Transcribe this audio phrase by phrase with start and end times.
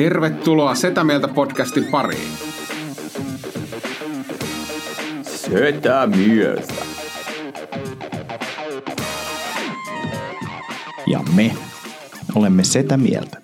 [0.00, 2.32] Tervetuloa Setä Mieltä podcastin pariin.
[5.22, 6.74] Setä mieltä.
[11.06, 11.56] Ja me
[12.34, 13.42] olemme Setä Mieltä.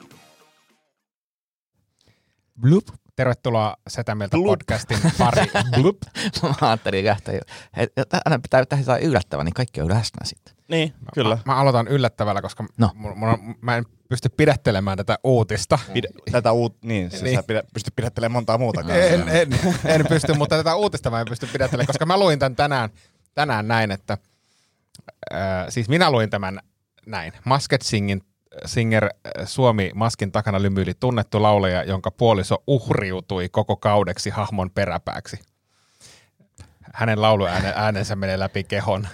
[2.60, 2.84] Blup.
[3.16, 5.46] Tervetuloa Setä Mieltä podcastin pari.
[5.80, 5.98] Blup.
[6.42, 7.04] Mä ajattelin.
[7.76, 7.86] Hei,
[8.24, 10.55] Aina pitää tehdä yllättävää, niin kaikki on läsnä sitten.
[10.68, 11.34] Niin, kyllä.
[11.34, 12.90] Mä, mä aloitan yllättävällä, koska No.
[12.94, 15.78] mun, mun, mä en pysty pidättelemään tätä uutista.
[15.92, 17.36] Pide, tätä uut, niin, siis Niin.
[17.36, 19.48] sä pidä, pystyt pidättelemään montaa muuta En, en,
[19.84, 22.90] en pysty, mutta tätä uutista mä en pysty pidättelemään, koska mä luin tämän tänään,
[23.34, 24.18] tänään näin, että
[25.34, 26.60] äh, siis minä luin tämän
[27.06, 27.32] näin.
[27.44, 28.22] Masked Singin,
[28.64, 29.10] Singer äh,
[29.44, 35.38] Suomi Maskin takana lymyili tunnettu laulaja, jonka puoliso uhriutui koko kaudeksi hahmon peräpääksi.
[36.94, 39.08] Hänen lauluäänensä menee läpi kehon.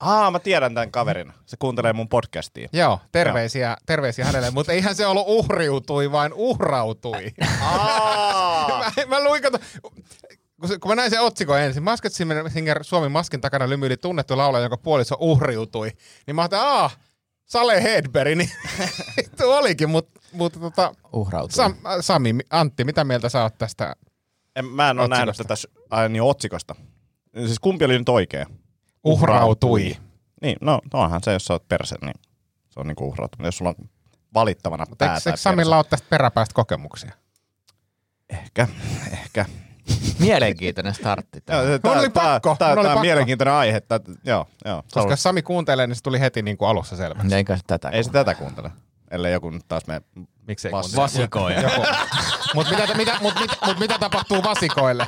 [0.00, 1.32] Aa, mä tiedän tämän kaverin.
[1.46, 2.68] Se kuuntelee mun podcastia.
[2.72, 7.32] Joo, terveisiä, terveisiä hänelle, mutta eihän se ollut uhriutui, vaan uhrautui.
[7.62, 8.68] Aa!
[8.96, 12.10] mä, mä luin, kato, kun, se, kun mä näin sen otsikon ensin, Masked
[12.48, 15.90] Singer Suomi maskin takana lymyili tunnettu laulaja, jonka puoliso uhriutui,
[16.26, 16.98] niin mä ajattelin, aah,
[17.44, 18.50] Sale Hedberg, niin
[19.38, 21.56] tuo olikin, mutta mut, tota, Uhrautuu.
[21.56, 23.96] Sam, Sami, Antti, mitä mieltä sä oot tästä?
[24.56, 26.74] En, mä en ole nähnyt tätä s- ai, niin, otsikosta.
[27.46, 28.46] Siis kumpi oli nyt oikea?
[29.04, 29.96] Uhrautui.
[30.42, 32.14] Niin, no onhan se, jos sä oot perse, niin
[32.70, 33.46] se on niinku uhrautuminen.
[33.48, 33.88] Jos sulla on
[34.34, 37.10] valittavana Mutta pää eikö, Samilla ole tästä peräpäästä kokemuksia?
[38.30, 38.68] Ehkä,
[39.12, 39.44] ehkä.
[40.18, 41.40] Mielenkiintoinen startti.
[41.40, 41.62] tää.
[41.62, 43.00] Joo, Mun oli pakko, Tämä oli on pakko.
[43.00, 43.76] mielenkiintoinen aihe.
[43.76, 44.82] Että, joo, joo.
[44.92, 47.34] Koska Sami kuuntelee, niin se tuli heti niin kuin alussa selväksi.
[47.34, 47.88] Eikä se tätä.
[47.88, 48.70] Ei se tätä kuuntele.
[49.10, 50.02] Ellei joku nyt taas me
[50.46, 51.02] Miksei Vas- kuuntele?
[51.02, 51.54] Vasikoi.
[51.54, 51.86] Joku.
[52.54, 55.06] Mut mitä, mitä, mut, mit, mut mitä tapahtuu vasikoille?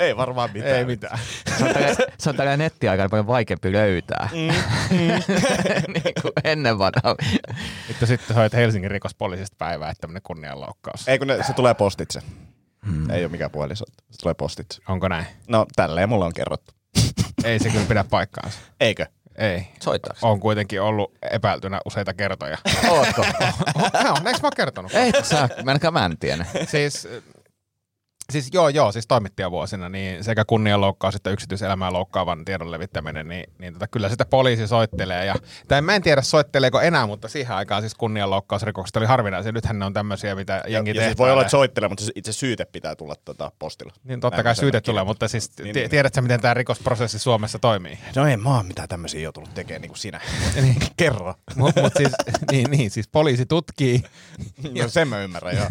[0.00, 0.74] Ei varmaan mitään.
[0.74, 1.18] Ei mitään.
[1.58, 4.28] Se on tällä, se on tällä nettiaikana paljon vaikeampi löytää.
[4.32, 4.38] Mm,
[5.94, 7.16] niin kuin ennen vanhaa.
[7.86, 11.08] Sitten sitten hoit Helsingin rikospoliisista päivää, että tämmöinen kunnianloukkaus.
[11.08, 12.20] Ei kun ne, se tulee postitse.
[12.86, 13.10] Hmm.
[13.10, 14.04] Ei ole mikään puhelinsoitto.
[14.10, 14.82] Se tulee postitse.
[14.88, 15.26] Onko näin?
[15.48, 16.72] No tälleen mulle on kerrottu.
[17.44, 18.58] Ei se kyllä pidä paikkaansa.
[18.80, 19.06] Eikö?
[19.36, 19.66] Ei.
[19.82, 20.18] Soittaako?
[20.30, 22.58] On kuitenkin ollut epäiltynä useita kertoja.
[22.88, 23.24] Ootko?
[24.04, 24.94] Joo, eikö mä kertonut?
[24.94, 25.48] Ei sä,
[25.90, 26.46] mä en tiedä.
[26.68, 27.08] Siis,
[28.32, 33.72] siis joo, joo, siis toimittajavuosina niin sekä kunnianloukkaus että yksityiselämää loukkaavan tiedon levittäminen, niin, niin
[33.72, 35.24] tota, kyllä sitä poliisi soittelee.
[35.26, 35.34] Ja,
[35.68, 39.52] tai mä en tiedä soitteleeko enää, mutta siihen aikaan siis kunnianloukkausrikokset oli harvinaisia.
[39.52, 42.12] Nythän ne on tämmöisiä, mitä Ja, jengi ja siis voi olla, että soittelee, mutta se
[42.14, 43.92] itse syyte pitää tulla tota postilla.
[44.04, 45.90] Niin totta Näin kai syyte tulee, mutta siis Niin, ti- niin.
[45.90, 47.98] tiedätkö, miten tämä rikosprosessi Suomessa toimii?
[48.16, 50.20] No ei mä oon mitään tämmöisiä jo tullut tekemään niin kuin sinä.
[50.96, 51.34] Kerro.
[51.56, 52.12] Mutta mut siis,
[52.52, 54.02] niin, niin, siis poliisi tutkii
[54.82, 55.66] No sen mä ymmärrän, joo.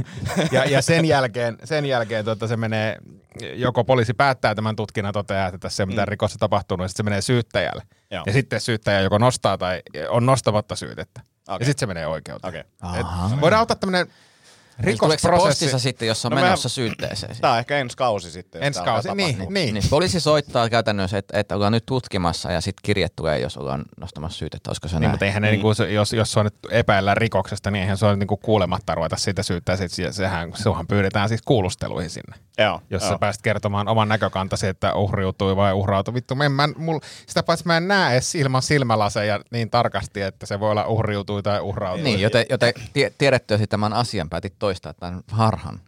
[0.51, 2.97] ja, ja sen jälkeen, sen jälkeen tota, se menee,
[3.55, 6.11] joko poliisi päättää tämän tutkinnan, toteaa, että tässä ei mitään Mm.
[6.11, 7.83] rikosta tapahtunut, ja sitten se menee syyttäjälle.
[8.11, 8.23] Joo.
[8.25, 11.21] Ja sitten syyttäjä joko nostaa tai on nostamatta syytettä.
[11.47, 11.57] Okei.
[11.59, 12.49] Ja sitten se menee oikeuteen.
[12.49, 12.99] Okei.
[12.99, 14.07] Et voidaan ottaa tämmöinen
[14.83, 15.65] Eli Tuleeko se rikosprosessi.
[15.65, 17.35] postissa sitten, jos on No no, mehän- menossa syytteeseen?
[17.41, 18.59] Tää on ehkä ensi kausi sitten.
[18.59, 19.53] jos Ensi kausi, niin, tapahtua.
[19.53, 19.73] niin.
[19.73, 23.85] Niin, poliisi soittaa käytännössä, että, että ollaan nyt tutkimassa ja sitten kirje tulee, jos ollaan
[23.99, 24.69] nostamassa syytettä.
[24.69, 25.11] Olisiko se Niin, näin?
[25.11, 28.15] mutta eihän ne, niinku, jos, jos se on nyt epäillä rikoksesta, niin eihän se ole
[28.15, 29.75] niinku kuulematta ruveta siitä syyttää.
[29.75, 32.35] Sit, se- sehän, suhan pyydetään siis kuulusteluihin sinne.
[32.57, 33.11] Joo, Jos joo.
[33.11, 36.13] sä pääsit kertomaan oman näkökantasi, että uhriutui vai uhrautui.
[36.13, 40.21] Vittu, mä en, mä, mul, sitä paitsi mä en näe edes ilman silmälaseja niin tarkasti,
[40.21, 42.03] että se voi olla uhriutui tai uhrautui.
[42.03, 43.11] Niin, joten, joten tie,
[43.57, 45.81] sitten tämän asian, päätit toistaa tämän harhan.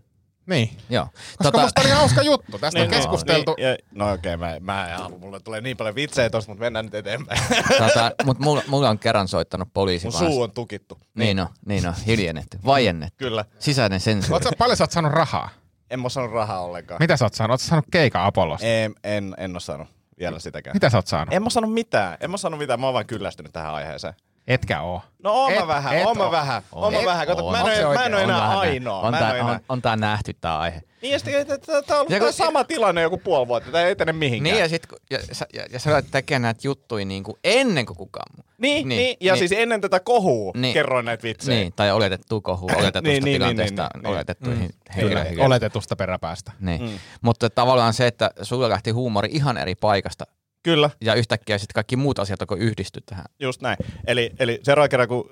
[0.45, 0.77] Niin.
[0.89, 1.05] Joo.
[1.05, 2.59] Koska tota, musta oli hauska juttu.
[2.59, 3.53] Tästä Niin, on keskusteltu.
[3.57, 6.51] Niin, ja, no okei, okay, mä, mä en halua, mulle tulee niin paljon vitsejä tosta,
[6.51, 7.41] mutta mennään nyt eteenpäin.
[7.87, 10.07] tota, mutta mulla, mulla, on kerran soittanut poliisi.
[10.07, 10.99] Mun suu on tukittu.
[11.15, 13.15] Niin on, niin on, hiljennetty, vaiennettu.
[13.17, 13.45] Kyllä.
[13.59, 14.43] Sisäinen sensuuri.
[14.43, 15.49] Sä, paljon sä oot saanut rahaa?
[15.89, 16.97] En mä saanut rahaa ollenkaan.
[16.99, 17.53] Mitä sä oot saanut?
[17.53, 18.67] Oot sä saanut keikan Apollosta?
[18.67, 19.87] En, en, en oo saanut
[20.19, 20.75] vielä sitäkään.
[20.75, 21.33] Mitä sä oot saanut?
[21.33, 22.17] En mä saanut mitään.
[22.21, 22.79] En mä saanut mitään.
[22.79, 24.13] Mä oon vaan kyllästynyt tähän aiheeseen.
[24.47, 25.01] Etkä oo.
[25.23, 26.31] No oon Et- mä vähän, et oon mä oo.
[26.31, 27.27] vähän, oon mä Et vähän.
[27.27, 28.99] Kato, mä en, se oo- mä en On enää ainoa.
[28.99, 29.51] On, Mä en oo tää, enää.
[29.51, 30.81] on, on tää nähty tää aihe.
[31.01, 33.71] Niin ja sitten, että tää- on Ja ollut sama tilanne joku puoli vuotta.
[33.71, 34.53] Tää ei etene mihinkään.
[34.53, 35.19] Niin ja sit kun- ja,
[35.53, 38.45] ja, ja sä alat tekemään näitä juttuja niinku ennen kuin kukaan muu.
[38.57, 39.39] Niin, Niin, niin, ja niin.
[39.39, 40.73] siis ennen tätä kohua Niin.
[40.73, 41.59] kerroin näitä vitsejä.
[41.59, 44.13] Niin, tai oletettu kohu, oletetusta Niin, niin, tilanteesta, niin, niin, niin.
[44.15, 45.39] oletettuihin henkilöihin.
[45.41, 46.51] oletetusta peräpäästä.
[46.59, 46.81] Niin.
[46.81, 46.89] Mm.
[47.21, 50.25] Mutta tavallaan se, että sulla lähti huumori ihan eri paikasta
[50.63, 53.25] Kyllä, ja yhtäkkiä sitten kaikki muut asiat alkoi yhdistyä tähän.
[53.39, 53.77] just näin.
[54.07, 55.29] Eli, eli seuraava kerran, kun,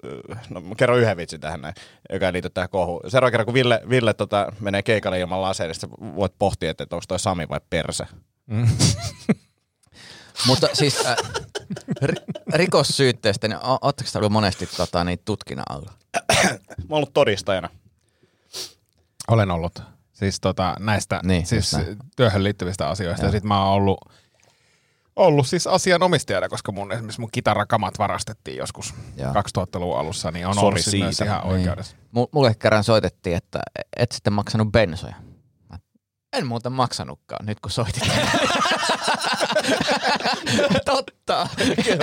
[0.50, 1.74] no mä kerron yhden vitsin tähän näin,
[2.13, 3.01] joka ei liity tähän kohuun.
[3.07, 7.04] Seuraava kerran, kun Ville, Ville tota, menee keikalle ilman laseja, niin voit pohtia, että onko
[7.07, 8.06] toi Sami vai Perse.
[10.48, 11.16] Mutta siis äh,
[12.06, 15.94] ri- rikossyytteestä, niin o- ootteko te ollut monesti tota, niitä tutkinnan alla?
[16.48, 16.54] Mä
[16.89, 17.69] oon ollut todistajana.
[19.28, 19.83] Olen ollut.
[20.13, 21.75] Siis tota, näistä Niin, siis
[22.16, 23.25] työhön liittyvistä asioista.
[23.25, 23.28] Joo.
[23.28, 24.00] Ja sit mä oon ollut,
[25.21, 29.33] ollut siis asianomistajana, koska mun esimerkiksi mun kitarakamat varastettiin joskus Joo.
[29.33, 30.85] 2000-luvun alussa, niin on Sori ollut myös
[31.15, 31.25] siitä.
[31.25, 31.95] ihan oikeudessa.
[32.15, 32.27] Niin.
[32.31, 33.59] Mulle kerran soitettiin, että
[33.97, 35.15] et sitten maksanut bensoja.
[36.33, 38.03] En muuten maksanutkaan, nyt kun soitit.
[40.85, 41.47] Totta.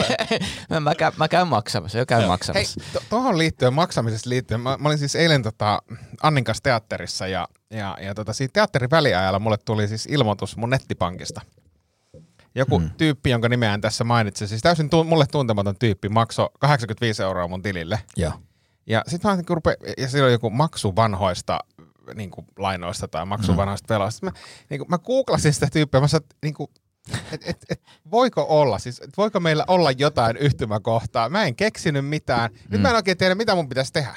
[0.70, 2.80] mä, mä, käyn, mä käyn maksamassa, jo käyn Hei, maksamassa.
[2.92, 5.82] to- tuohon liittyen, maksamisesta liittyen, mä, mä olin siis eilen tota
[6.22, 10.70] Annin kanssa teatterissa ja, ja, ja tota, siitä teatterin väliajalla mulle tuli siis ilmoitus mun
[10.70, 11.40] nettipankista.
[12.58, 12.90] Joku hmm.
[12.96, 17.48] tyyppi, jonka nimeä en tässä mainitse, siis täysin tu- mulle tuntematon tyyppi, maksoi 85 euroa
[17.48, 18.00] mun tilille.
[18.16, 18.32] Joo.
[18.86, 21.58] Ja sitten mä niin rupe, ja siellä oli joku maksu vanhoista
[22.14, 24.26] niin kuin lainoista tai maksu vanhoista veloista.
[24.26, 24.32] Mä,
[24.70, 26.70] niin kuin, mä googlasin sitä tyyppiä, mä sanoin, että niin kuin,
[27.32, 31.28] et, et, et, voiko olla, siis et voiko meillä olla jotain yhtymäkohtaa?
[31.28, 32.50] Mä en keksinyt mitään.
[32.68, 34.14] Nyt mä en oikein tiedä, mitä mun pitäisi tehdä.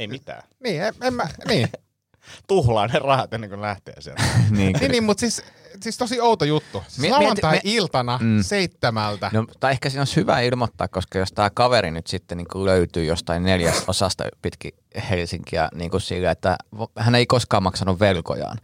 [0.00, 0.42] Ei mitään.
[0.64, 1.68] Niin, en, en mä, niin.
[2.48, 4.22] Tuhlaa ne rahat ennen kuin lähtee sieltä.
[4.50, 5.42] Niin, niin, niin mutta siis,
[5.84, 6.82] siis tosi outo juttu.
[6.88, 8.42] Siis lauantai-iltana Mm.
[8.42, 9.30] seitsemältä.
[9.32, 12.64] No, tai ehkä siinä olisi hyvä ilmoittaa, koska jos tämä kaveri nyt sitten niin kuin
[12.64, 14.72] löytyy jostain neljäs osasta pitkin
[15.10, 16.56] Helsinkiä niin kuin sillä, että
[16.98, 18.58] hän ei koskaan maksanut velkojaan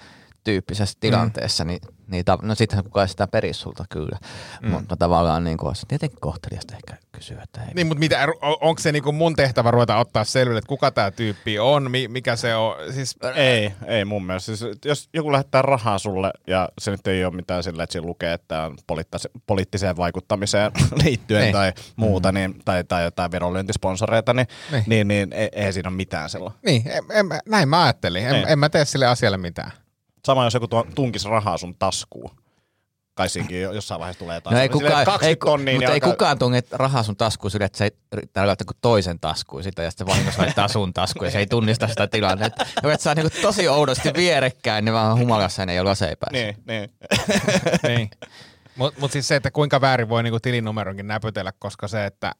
[0.45, 4.19] tyyppisessä tilanteessa, niin, niin ta- no sittenhän kukaan ei sitä perisi sulta kyllä.
[4.63, 4.71] Mm.
[4.71, 7.75] Mutta tavallaan niin kuin, olisi tietenkin kohteliasta ehkä kysyä, että ei.
[7.75, 11.11] Niin, mutta mitä, on- onko se niinku mun tehtävä ruveta ottaa selville, että kuka tämä
[11.11, 12.77] tyyppi on, mi, mikä se on?
[12.93, 14.57] Siis, Ei, ei mun mielestä.
[14.57, 18.07] Siis, jos joku lähettää rahaa sulle ja se nyt ei ole mitään sillä, että siinä
[18.07, 20.73] lukee, että on poliittas- poliittiseen vaikuttamiseen
[21.05, 21.53] liittyen Niin.
[21.53, 24.85] tai muuta, niin, tai, tai jotain vedonlyöntisponsoreita, niin, Niin.
[24.87, 25.09] niin.
[25.09, 26.61] niin, niin ei, ei siinä ole mitään sellaista.
[26.67, 28.27] niin, en, en, mä- näin mä ajattelin.
[28.27, 28.45] En, Ei.
[28.49, 29.71] en mä tee sille asialle mitään.
[30.27, 32.31] Sama jos joku tunkisi rahaa sun taskuun.
[33.15, 34.55] Kai siinäkin jo- jossain vaiheessa tulee jotain.
[34.55, 37.17] No ei kukaan, 20 ei, ku- tonnia, mutta niin ei alkaa- kukaan tunne rahaa sun
[37.17, 40.69] taskuun sille, että se ei yrittää laittaa kuin toisen taskuun sitä ja sitten vahingossa laittaa
[40.69, 42.67] sun taskuun ja se ei tunnista sitä tilannetta.
[42.83, 46.17] Ja että saa niinku tosi oudosti vierekkäin, niin vaan humalassa ne ei ole päässä.
[46.33, 46.91] Niin, niin.
[47.97, 48.11] niin.
[48.77, 52.33] Mutta mut siis se, että kuinka väärin voi niinku tilinumeronkin näpytellä, koska se, että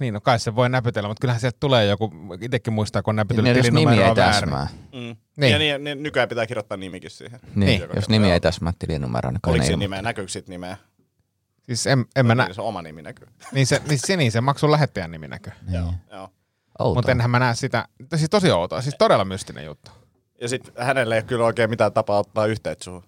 [0.00, 3.16] niin no kai se voi näpytellä, mutta kyllähän sieltä tulee joku, itsekin muistaa, kun on
[3.16, 4.32] näpytellyt Niin, tilinumeroa väärin.
[4.40, 4.66] täsmää.
[4.92, 5.16] Mm.
[5.36, 5.58] Niin.
[5.58, 5.70] Niin.
[5.70, 7.40] Ja niin, niin, nykyään pitää kirjoittaa nimikin siihen.
[7.54, 7.82] Niin, Niin.
[7.94, 9.76] jos nimi ei täsmää tilinumeroon, niin Oliko ilmoittaa.
[9.78, 10.02] nimeä?
[10.02, 10.76] Näkyykö siitä nimeä?
[11.62, 13.26] Siis en, en mä nä- Niin Se oma nimi näkyy.
[13.54, 15.52] niin se, niin se, niin se maksun lähettäjän nimi näkyy.
[15.72, 15.94] Joo.
[16.12, 16.28] Joo.
[16.78, 16.94] Outoa.
[16.94, 19.90] Mutta enhän mä näe sitä, siis tosi outoa, siis todella mystinen juttu.
[20.40, 23.04] Ja sitten hänelle ei ole kyllä oikein mitään tapaa ottaa yhteyttä suhun.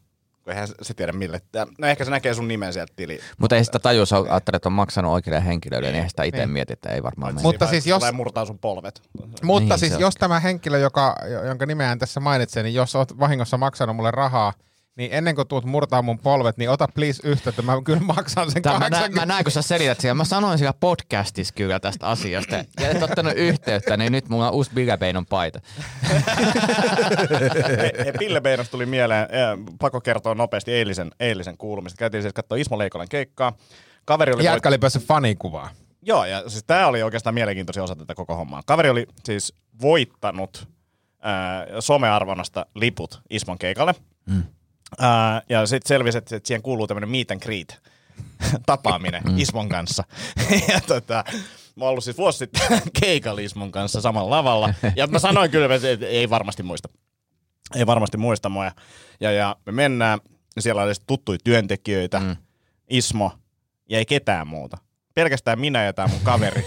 [0.49, 1.41] Kun eihän se tiedä mille.
[1.79, 3.21] No ehkä se näkee sun nimen sieltä tili.
[3.39, 6.39] Mutta ei sitä tajua, jos ajattelee, että on maksanut oikeille henkilöille, niin eihän sitä itse
[6.41, 6.51] Niin.
[6.51, 7.43] mieti, että ei varmaan mene.
[7.43, 9.03] Mutta siis jos- murtaa sun polvet.
[9.43, 11.17] Mutta Niin, siis jos tämä henkilö, joka,
[11.47, 14.53] jonka nimeään tässä mainitsen, niin jos oot vahingossa maksanut mulle rahaa,
[14.99, 18.63] niin ennen kuin tuut murtaa mun polvet, niin ota please yhteyttä, mä kyllä maksan sen
[18.63, 19.27] Tää, mä, näen, 80.
[19.27, 20.15] mä näen, kun sä selität siellä.
[20.15, 22.57] Mä sanoin siellä podcastissa kyllä tästä asiasta.
[22.57, 25.61] Ja et ottanut yhteyttä, niin nyt mulla on uusi Bigabeinon paita.
[28.43, 29.29] Beinos tuli mieleen,
[29.79, 31.99] pakko kertoa nopeasti eilisen, eilisen kuulumista.
[31.99, 33.53] Käytiin siis katsoa Ismo Leikolan keikkaa.
[34.05, 35.71] Kaveri oli Jätkä oli päässyt fanikuvaa.
[36.03, 38.63] Joo, ja siis tämä oli oikeastaan mielenkiintoisin osa tätä koko hommaa.
[38.67, 40.69] Kaveri oli siis voittanut
[41.23, 43.95] ää, somearvonnasta liput Ismon keikalle.
[44.27, 44.43] Mm.
[44.99, 47.83] Ää, ja sitten selvisi, että, siihen kuuluu tämmöinen meet and greet
[48.67, 49.39] tapaaminen mm.
[49.39, 50.05] Ismon kanssa.
[50.73, 51.25] ja tota,
[51.77, 54.75] mä oon ollut siis vuosi sitten keikalla Ismon kanssa samalla lavalla.
[54.97, 56.89] Ja mä sanoin kyllä, että ei varmasti muista.
[57.75, 58.73] Ei varmasti muista mua.
[59.21, 60.19] Ja, ja me mennään,
[60.57, 62.37] ja siellä oli tuttuja työntekijöitä, mm.
[62.91, 63.33] Ismo,
[63.89, 64.79] ja ei ketään muuta.
[65.15, 66.67] Pelkästään minä ja tämä mun kaveri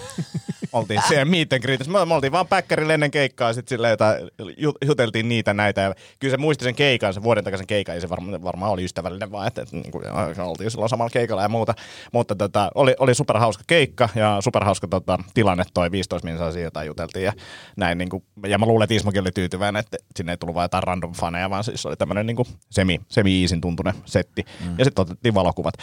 [0.73, 1.91] oltiin siellä meet and greetissä.
[1.91, 4.19] Me, me oltiin vaan päkkärillä ennen keikkaa, sitten että
[4.57, 5.81] ju- juteltiin niitä näitä.
[5.81, 8.83] Ja kyllä se muisti sen keikan, sen vuoden takaisin keikan, ja se varma, varmaan oli
[8.83, 10.05] ystävällinen vaan, että, että niin kuin,
[10.39, 11.73] oltiin silloin samalla keikalla ja muuta.
[12.13, 17.25] Mutta tota, oli, oli superhauska keikka ja superhauska tota, tilanne toi 15 minuuttia siitä juteltiin.
[17.25, 17.33] Ja,
[17.77, 20.65] näin, niin kuin, ja mä luulen, että Ismokin oli tyytyväinen, että sinne ei tullut vain
[20.65, 22.37] jotain random faneja, vaan siis oli tämmöinen niin
[22.69, 24.45] semi, semi-iisin tuntunen setti.
[24.65, 24.75] Mm.
[24.77, 25.73] Ja sitten otettiin valokuvat.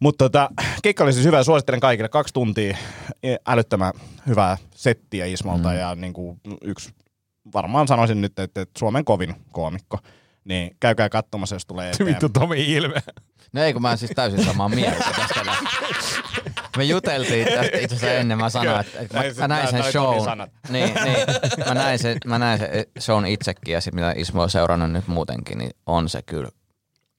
[0.00, 0.50] Mutta tota,
[0.82, 2.08] keikka oli siis hyvä, suosittelen kaikille.
[2.08, 2.76] Kaksi tuntia
[3.46, 3.92] älyttömän
[4.26, 5.76] hyvää settiä Ismolta mm.
[5.76, 6.90] ja niin kuin yksi,
[7.54, 9.98] varmaan sanoisin nyt, että, että Suomen kovin koomikko.
[10.44, 12.06] Niin käykää katsomassa, jos tulee eteen.
[12.06, 13.02] Vittu Tomi Ilme.
[13.52, 15.52] No ei, kun mä oon siis täysin samaa mieltä tästä.
[16.76, 20.48] Me juteltiin tästä itse asiassa ennen, mä sanoin, että mä, mä näin sen shown.
[20.68, 21.16] Niin, niin,
[21.66, 25.08] mä näin sen, mä näin sen shown itsekin ja sit mitä Ismo on seurannut nyt
[25.08, 26.48] muutenkin, niin on se kyllä,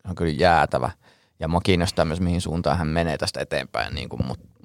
[0.09, 0.91] on kyllä jäätävä.
[1.39, 3.95] Ja mua kiinnostaa myös, mihin suuntaan hän menee tästä eteenpäin.
[3.95, 4.56] Niin kuin, mut, mut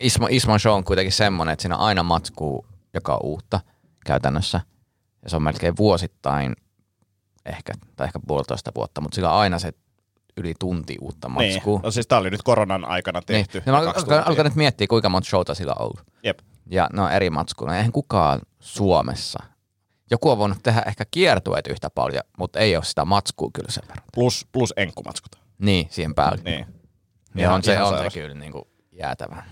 [0.00, 3.60] Ismo, Ismo Show on kuitenkin semmoinen, että siinä aina matskuu, joka on uutta
[4.06, 4.60] käytännössä.
[5.22, 6.56] Ja se on melkein vuosittain,
[7.46, 9.72] ehkä, tai ehkä puolitoista vuotta, mutta sillä on aina se
[10.36, 11.54] yli tunti uutta Niin.
[11.54, 11.80] matskua.
[11.82, 13.58] No siis tää oli nyt koronan aikana tehty.
[13.58, 13.64] Niin.
[13.66, 16.00] Ja mä alkan nyt miettiä, kuinka monta showta sillä on ollut.
[16.22, 16.38] Jep.
[16.70, 17.76] Ja ne on eri matskuja.
[17.76, 19.38] Eihän kukaan Suomessa.
[20.10, 23.82] Joku on voinut tehdä ehkä kiertueet yhtä paljon, mutta ei ole sitä matskua kyllä sen
[23.88, 24.04] verran.
[24.14, 25.36] Plus, plus enkkumatskut.
[25.58, 26.42] Niin, siihen päälle.
[26.44, 26.66] Niin.
[27.34, 29.42] Ja Ihan- on se, on se kyllä niin kuin jäätävä.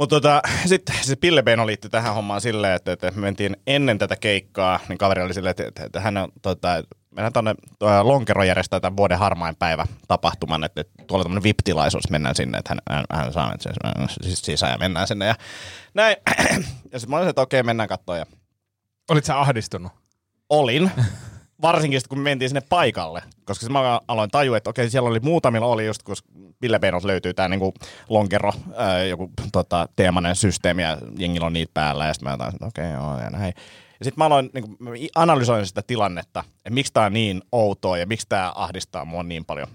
[0.00, 3.98] Mutta tota, sitten se Pille Beino liittyi tähän hommaan silleen, että, että me mentiin ennen
[3.98, 7.54] tätä keikkaa, niin kaveri oli silleen, että, että, että hän on, tota, mennään tuonne
[8.02, 12.70] Lonkero järjestää tämän vuoden harmain päivä tapahtuman, että, että tuolla tämmöinen VIP-tilaisuus, mennään sinne, että
[12.70, 13.54] hän, hän, hän saa
[14.20, 15.34] siis sisään ja mennään sinne ja
[15.94, 16.16] näin.
[16.92, 18.26] Ja sitten mä olin, että okei, mennään katsoa ja
[19.10, 19.92] Olit sä ahdistunut?
[20.48, 20.90] olin.
[21.62, 25.66] Varsinkin kun me mentiin sinne paikalle, koska mä aloin tajua, että okei, siellä oli muutamilla
[25.66, 26.16] oli just, kun
[26.62, 27.74] Ville Beinos löytyy tää niinku
[28.08, 32.48] lonkero, ää, joku tota, teemainen systeemi ja jengillä on niitä päällä ja sitten mä otan,
[32.48, 33.54] että okei, joo ja näin.
[34.00, 34.76] Ja sitten mä aloin niinku,
[35.14, 39.44] analysoin sitä tilannetta, että miksi tää on niin outoa ja miksi tää ahdistaa mua niin
[39.44, 39.68] paljon.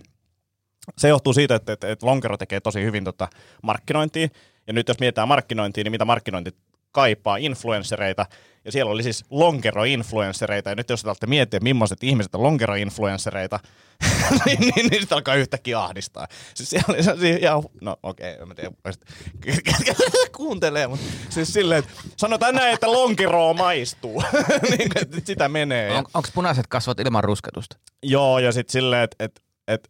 [0.98, 3.27] Se johtuu siitä, että, että, että Lonkero tekee tosi hyvin tota
[3.63, 4.27] markkinointia.
[4.68, 6.51] Ja nyt jos mietitään markkinointia, niin mitä markkinointi
[6.96, 8.25] kaipaa influenssereita.
[8.66, 10.70] Ja siellä oli siis lonkero-influenssereita.
[10.70, 13.60] Ja nyt jos te olette miettiä, millaiset ihmiset on lonkero-influenssereita,
[14.46, 16.28] niin, niin, niin sitä alkaa yhtäkkiä ahdistaa.
[16.54, 19.96] Siis siellä oli sellaisia, ja, no okei, okay, en tiedä,
[20.38, 24.24] kuuntelee, mutta siis silleen, että sanotaan näin, että lonkeroa maistuu.
[24.70, 25.92] niin, että sitä menee.
[25.92, 27.78] On, Onko punaiset kasvot ilman rusketusta?
[28.04, 29.90] joo, ja sitten silleen, että et, et,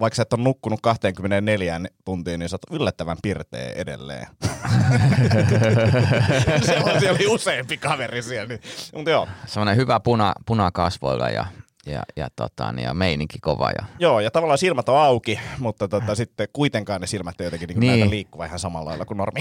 [0.00, 4.26] vaikka sä et ole nukkunut 24 tuntia, niin sä oot yllättävän pirteä edelleen.
[6.66, 8.48] siellä, siellä oli useampi kaveri siellä.
[8.48, 8.60] Niin,
[8.94, 9.28] mutta joo.
[9.46, 11.46] Semmoinen hyvä puna, puna kasvoilla ja,
[11.86, 13.70] ja, ja, tota, niin, ja meininki kova.
[13.70, 17.68] Ja, Joo, ja tavallaan silmät on auki, mutta tota, sitten kuitenkaan ne silmät ei jotenkin
[17.68, 17.90] niin Niin.
[17.90, 19.40] näytä liikkuva ihan samalla lailla kuin normi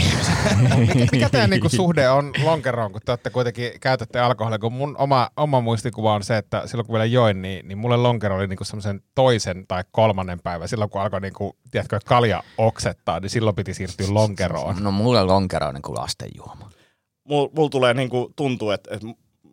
[0.77, 4.60] mikä, mikä teidän niinku suhde on lonkeroon, kun te olette kuitenkin käytätte alkoholia?
[4.60, 7.98] Kun mun oma, oma muistikuva on se, että silloin kun vielä join, niin, niin mulle
[7.98, 10.67] lonkero oli niinku semmoisen toisen tai kolmannen päivän.
[10.67, 14.75] Silloin kun alkoi niinku, tiedätkö, kalja oksettaa, niin silloin piti siirtyä lonkeroon.
[14.84, 16.70] no mulle lonkero on niin kuin lastenjuoma.
[17.27, 19.08] Mulla mul tulee niinku, tuntuu, että, että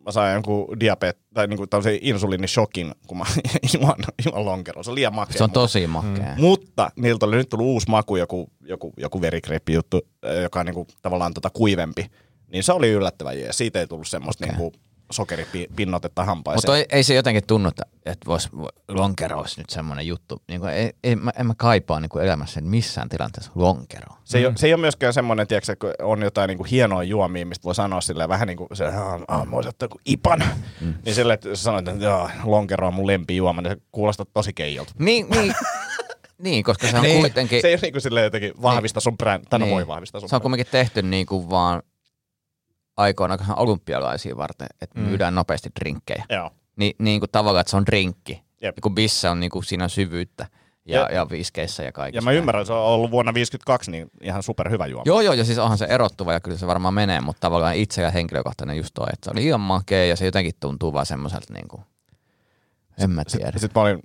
[0.05, 3.23] mä saan jonkun diabeet tai niinku tämmöisen insuliinishokin, kun mä
[3.73, 3.95] juon,
[4.25, 4.83] juon lonkeroa.
[4.83, 5.37] Se on liian makea.
[5.37, 6.35] Se on tosi makea.
[6.35, 6.41] Mm.
[6.41, 10.01] Mutta niiltä oli nyt tullut uusi maku, joku, joku, joku verikreippi juttu,
[10.41, 12.05] joka on niinku, tavallaan tota kuivempi.
[12.51, 13.57] Niin se oli yllättävän jees.
[13.57, 14.57] Siitä ei tullut semmoista Okei.
[14.57, 14.79] niinku,
[15.11, 16.57] sokeripinnotetta hampaiseen.
[16.57, 18.49] Mutta ei, ei se jotenkin tunnu, että, että vois,
[18.87, 20.41] lonkero olisi nyt semmoinen juttu.
[20.47, 24.17] Niin kuin, ei, ei, mä, en mä kaipaa niin elämässä missään tilanteessa lonkeroa.
[24.23, 27.45] Se, ei, se ei ole myöskään semmoinen, tiedätkö, kun on jotain niin kuin hienoa juomia,
[27.45, 28.85] mistä voi sanoa silleen vähän niin kuin se,
[29.51, 30.43] voisin ottaa joku ipan.
[30.81, 30.93] Mm.
[31.05, 34.53] Niin silleen, että sä sanoit, että joo, lonkero on mun lempijuoma, niin se kuulostaa tosi
[34.53, 34.93] keijolta.
[34.99, 35.53] Niin, niin,
[36.45, 37.61] niin koska se on Niin, kuitenkin...
[37.61, 40.29] Se ei ole niin kuin silleen jotenkin vahvista sun bränd, tai no voi vahvistaa sun
[40.29, 41.81] Se on kuitenkin tehty niin kuin vaan
[42.97, 45.05] aikoina olympialaisia varten, että Mm.
[45.05, 46.25] myydään nopeasti drinkkejä.
[46.29, 46.51] Joo.
[46.75, 48.43] Ni, niin kuin tavallaan, että se on drinkki.
[48.61, 48.77] Jep.
[48.77, 50.47] Ja kun bisse on niin kuin siinä on syvyyttä
[50.85, 52.17] ja, Ja- ja viskeissä ja kaikissa.
[52.17, 55.03] Ja mä ymmärrän, että se on ollut vuonna 52, niin ihan superhyvä juoma.
[55.05, 58.01] Joo, joo, ja siis onhan se erottuva ja kyllä se varmaan menee, mutta tavallaan itse
[58.01, 61.53] ja henkilökohtainen just toi, että se oli ihan makea ja se jotenkin tuntuu vaan semmoiselta
[61.53, 61.81] niin kuin,
[62.99, 63.51] en mä tiedä.
[63.59, 64.03] Sitten mä olin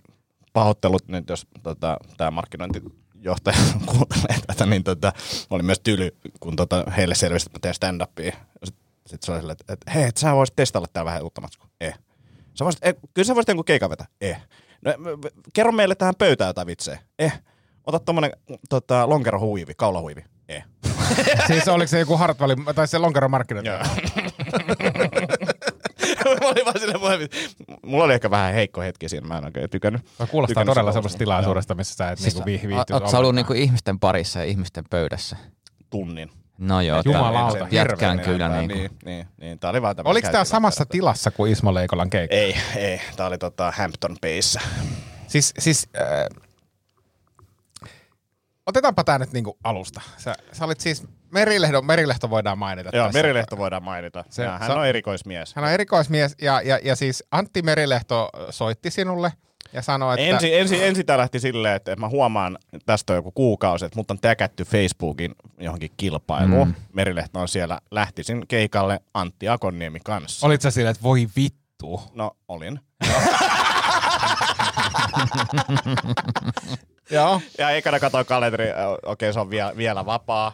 [0.52, 3.56] pahoittelut nyt, jos tota, tämä markkinointijohtaja
[3.86, 7.74] kuuntelee tätä, niin tota, mä olin myös tyly, kun tota, heille selvisi, että mä teen
[7.74, 8.36] stand-upia.
[8.64, 8.79] Sitten
[9.10, 11.68] sit se oli silleen, että, että hei, et sä voisit testailla täällä vähän uutta matskua.
[11.80, 11.98] Eh.
[12.54, 14.06] Sä voisit, eh, kyllä sä voisit jonkun keikan vetää.
[14.20, 14.42] Eh.
[14.84, 14.92] No,
[15.54, 16.98] kerro meille tähän pöytään jotain vitsejä.
[17.18, 17.42] Eh.
[17.86, 18.30] Ota tommonen
[18.68, 20.24] tota, lonkerohuivi, kaulahuivi.
[20.48, 20.64] Eh.
[21.46, 23.70] siis oliko se joku Hartwallin, tai se lonkeron markkinointi?
[23.70, 23.78] Joo.
[26.40, 27.14] mä olin vaan silleen, mulla,
[27.86, 30.02] mulla oli ehkä vähän heikko hetki siinä, mä en oikein tykännyt.
[30.18, 33.10] Toi kuulostaa tykännyt todella semmoista tilaisuudesta, missä sä et Siis, niinku vi- o- viihtyisi Oot
[33.10, 35.36] sä ollut niinku ihmisten parissa ja ihmisten pöydässä?
[35.90, 36.30] Tunnin.
[36.60, 40.80] No joo, Jumalauta, jätkään kyllä niin, niin, niin, niin, tää oli vaan Oliko tämä samassa
[40.80, 40.90] verran.
[40.92, 42.36] tilassa kuin Ismo Leikolan keikka?
[42.36, 43.00] Ei, ei.
[43.16, 44.60] Tää oli tota Hampton Bayssä.
[45.26, 46.42] Siis, siis äh,
[48.66, 50.00] otetaanpa tämä nyt niinku alusta.
[50.16, 53.18] Sä, sä olit siis Merilehto, Merilehto voidaan mainita Joo, tässä.
[53.18, 54.24] Merilehto voidaan mainita.
[54.30, 55.54] Se- ja hän se- on erikoismies.
[55.54, 59.32] Hän on erikoismies ja, ja, ja siis Antti Merilehto soitti sinulle
[59.72, 60.34] ja sanoi, että...
[60.34, 63.98] Ensin ensi, ensi tää lähti silleen, että mä huomaan, että tästä on joku kuukausi, että
[63.98, 66.68] mut on täkätty Facebookin johonkin kilpailuun.
[66.68, 66.74] Mm.
[66.92, 67.80] Merilehto on siellä.
[67.90, 70.46] Lähtisin keikalle Antti Akonniemi kanssa.
[70.46, 72.02] Olit sä silleen, että voi vittu.
[72.14, 72.80] No, olin.
[77.10, 77.40] Joo.
[77.58, 78.66] Ja ekana katsoin kalenteri,
[79.06, 80.52] okei se on vielä, vielä vapaa.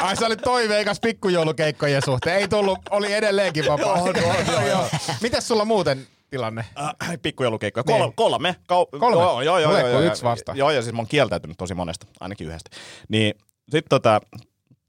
[0.00, 2.36] Ai se oli toiveikas pikkujoulukeikkojen suhteen.
[2.36, 3.98] Ei tullut, oli edelleenkin vapaa.
[4.68, 4.88] Joo.
[5.20, 6.64] Mites sulla muuten tilanne?
[6.78, 7.84] Äh, pikkujoulukeikkoja.
[7.86, 7.98] Niin.
[8.00, 8.56] Kol- kolme.
[8.62, 9.22] Kau- Kolme?
[9.22, 10.52] Joo, joo, joo, joo, joo, yksi vasta?
[10.54, 12.70] Joo, ja siis mä oon kieltäytynyt tosi monesta, ainakin yhdestä.
[13.08, 13.34] Niin
[13.70, 14.20] sit tota,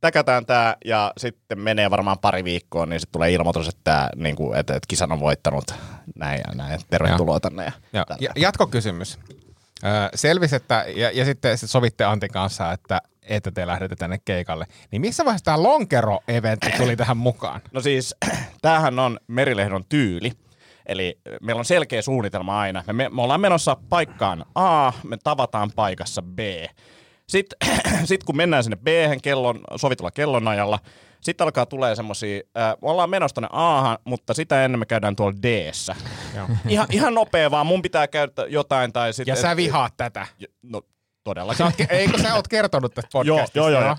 [0.01, 4.53] täkätään tää ja sitten menee varmaan pari viikkoa, niin sitten tulee ilmoitus, että, tää, niinku,
[4.53, 5.73] että, että kisan on voittanut
[6.15, 6.79] näin ja näin.
[6.89, 7.63] Tervetuloa tänne.
[7.63, 8.05] Ja, Joo.
[8.05, 8.19] tällä.
[8.21, 9.19] Ja, jatkokysymys.
[9.85, 14.19] Öö, selvisi, että, ja, ja sitten sit sovitte Antin kanssa, että, että te lähdette tänne
[14.25, 14.65] keikalle.
[14.91, 17.61] Niin missä vaiheessa tämä lonkero-eventti tuli tähän mukaan?
[17.71, 18.15] No siis,
[18.61, 20.31] tämähän on Merilehdon tyyli.
[20.87, 22.83] Eli meillä on selkeä suunnitelma aina.
[22.87, 26.39] Me, me, ollaan menossa paikkaan A, me tavataan paikassa B.
[27.27, 27.69] Sitten
[28.05, 28.87] sit kun mennään sinne B,
[29.23, 30.79] kellon, sovitulla kellonajalla,
[31.21, 35.15] sitten alkaa tulee semmosia, äh, me ollaan menossa tonne A, mutta sitä ennen me käydään
[35.15, 35.71] tuolla d
[36.69, 39.31] ihan, ihan nopea vaan, mun pitää käydä jotain tai sitten...
[39.31, 40.27] Ja sä vihaat tätä.
[40.61, 40.81] No,
[41.27, 41.57] todellakin.
[41.57, 43.59] Sä oot, eikö sä oot kertonut tästä podcastista?
[43.59, 43.95] joo, joo, joo.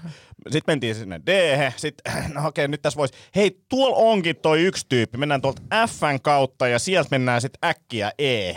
[0.51, 1.31] Sitten mentiin sinne d
[1.77, 6.21] sitten, no okei, nyt tässä voisi, hei, tuolla onkin toi yksi tyyppi, mennään tuolta Fn
[6.23, 8.53] kautta ja sieltä mennään sitten äkkiä e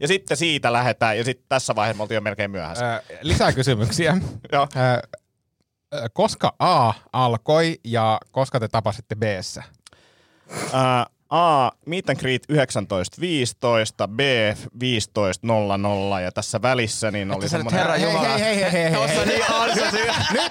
[0.00, 2.96] Ja sitten siitä lähdetään ja sitten tässä vaiheessa me oltiin jo melkein myöhässä.
[2.96, 4.16] Ö, lisää kysymyksiä.
[4.52, 4.68] Joo.
[4.76, 5.08] Ö,
[6.12, 9.22] koska A alkoi ja koska te tapasitte b
[10.72, 12.56] Ää, A, meet and greet 19.15,
[14.16, 14.20] B
[14.84, 17.78] 15.00 ja tässä välissä niin oli Että nyt semmoinen...
[17.80, 18.28] herra Hei, Jumala.
[18.38, 19.26] hei, hei, hei, hei, Tossa hei.
[19.26, 20.06] niin alkaa se.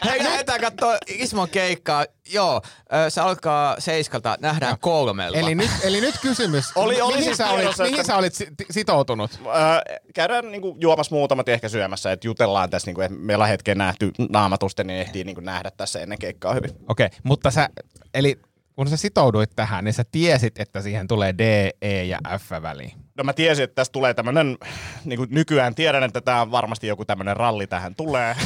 [0.06, 2.06] Hei, lähdetään kattoo Ismon keikkaa.
[2.34, 2.62] Joo,
[3.10, 5.40] se alkaa seiskalta, nähdään kolmelta.
[5.40, 6.66] Eli nyt, eli nyt kysymys.
[6.76, 9.40] Oli- oli mihin, siis sä olit, tiedossa, mihin että- sä olit si- sitoutunut?
[9.54, 9.82] Ää,
[10.16, 14.12] käydään niinku juomassa muutamat ehkä syömässä, että jutellaan tässä, niinku, että meillä on hetken nähty
[14.30, 16.72] naamatusten, niin ehtii niinku nähdä tässä ennen keikkaa hyvin.
[16.88, 17.70] Okei, okay, mutta sä,
[18.14, 18.40] eli
[18.80, 22.92] kun sä sitouduit tähän, niin sä tiesit, että siihen tulee D, E ja F väliin.
[23.18, 24.58] No mä tiesin, että tästä tulee tämmönen,
[25.06, 28.36] niin kuin nykyään tiedän, että tämä on varmasti joku tämmönen ralli tähän tulee.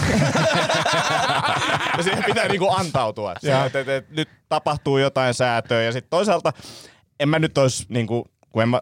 [1.97, 3.33] ja siihen pitää niinku antautua.
[3.39, 3.65] Se, Joo.
[3.65, 6.53] että, että, että, nyt tapahtuu jotain säätöä ja sitten toisaalta
[7.19, 8.81] en mä nyt olisi niinku, kun en mä,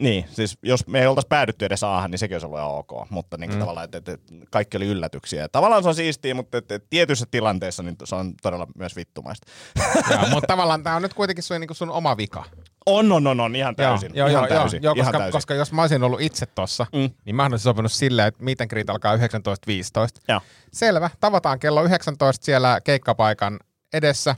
[0.00, 3.10] niin, siis jos me ei oltaisi päädytty edes aahan, niin sekin olisi ollut ihan ok.
[3.10, 3.58] Mutta niin mm.
[3.58, 4.18] tavallaan, että, että,
[4.50, 5.42] kaikki oli yllätyksiä.
[5.42, 8.96] Ja tavallaan se on siistiä, mutta että, että tietyissä tilanteissa niin se on todella myös
[8.96, 9.46] vittumaista.
[10.10, 12.44] Joo, mutta tavallaan tämä on nyt kuitenkin sun, niin sun oma vika.
[12.86, 14.12] on, on, on, on, ihan täysin.
[14.14, 15.32] Joo, ihan joo, täysin, joo, ihan koska, täysin.
[15.32, 17.10] koska jos mä olisin ollut itse tossa, Mm.
[17.24, 19.20] niin mä olisin sopinut silleen, että meet and greet alkaa 19.15.
[20.28, 20.40] Joo.
[20.72, 23.58] Selvä, tavataan kello 19 siellä keikkapaikan
[23.92, 24.36] edessä.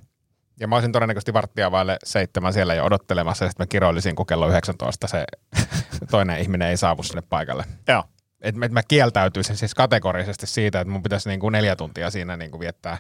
[0.61, 4.27] Ja mä olisin todennäköisesti varttia vaille seitsemän siellä jo odottelemassa, ja sitten mä kiroilisin, kun
[4.27, 5.25] kello 19 se
[6.11, 7.65] toinen ihminen ei saavu sinne paikalle.
[7.89, 8.05] Joo.
[8.41, 12.61] Et, et mä kieltäytyisin siis kategorisesti siitä, että mun pitäisi niinku neljä tuntia siinä niinku
[12.61, 12.99] viettää.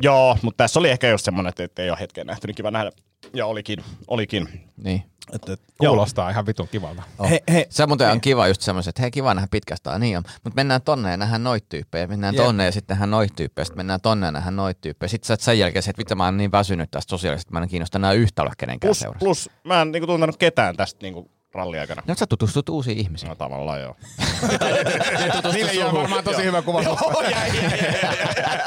[0.00, 2.90] Joo, mutta tässä oli ehkä just semmoinen, että ei ole hetken nähty, niin kiva nähdä.
[3.34, 4.70] Ja olikin, olikin.
[4.84, 5.02] Niin.
[5.32, 7.02] Et, et, Kuulostaa ihan vitun kivalta.
[7.18, 7.30] Oh.
[7.30, 10.22] He- he- se muuten on kiva just semmoiset, että hei kiva nähdä pitkästä niin on.
[10.44, 12.44] Mutta mennään tonne ja nähdään noit tyyppejä, mennään Jep.
[12.44, 15.08] tonne ja sitten nähdään noit tyyppejä, sitten mennään tonne ja nähdään noit tyyppejä.
[15.08, 17.58] Sitten sä oot sen jälkeen se, että mitä mä oon niin väsynyt tästä sosiaalisesti, että
[17.58, 19.24] mä en kiinnosta enää yhtä olla kenenkään Plus, seurassa.
[19.24, 22.02] plus, mä en niinku tuntenut ketään tästä niinku ralliaikana.
[22.06, 23.28] Nyt sä tutustut uusiin ihmisiin.
[23.28, 23.96] No tavallaan joo.
[25.52, 26.82] Niille ei ole varmaan tosi hyvä kuva.
[26.82, 28.58] Joo, jäi, jäi, jäi, jäi.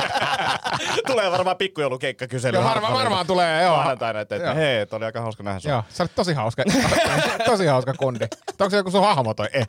[1.08, 2.58] Tulee varmaan pikkujoulukeikka kysely.
[2.58, 3.76] Joo, varmaan, varmaan tulee, joo.
[3.76, 5.72] Maanantaina, että, että hei, että oli aika hauska nähdä sua.
[5.72, 6.64] Joo, sä olet tosi hauska,
[7.46, 8.26] tosi hauska kundi.
[8.60, 9.48] Onko se joku sun hahmo toi?
[9.54, 9.68] Eh,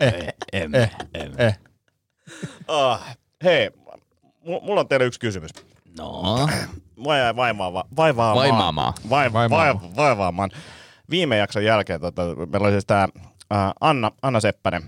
[0.00, 0.90] eh, En, eh,
[1.38, 1.58] eh.
[2.68, 3.00] Ah,
[3.44, 3.70] hei,
[4.46, 5.50] mu- mulla on teille yksi kysymys.
[5.98, 6.48] No.
[6.96, 7.84] Mua jäi vaivaamaan.
[7.96, 8.94] Vaimaamaan.
[9.10, 9.80] Vai, Vaimaamaan.
[9.82, 10.50] vai, vaivaamaan.
[11.10, 13.08] Viime jakson jälkeen tota, meillä oli siis tää
[13.52, 14.82] äh, Anna, Anna Seppänen.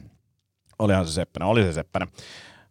[0.78, 2.08] Olihan se Seppänen, oli se Seppänen.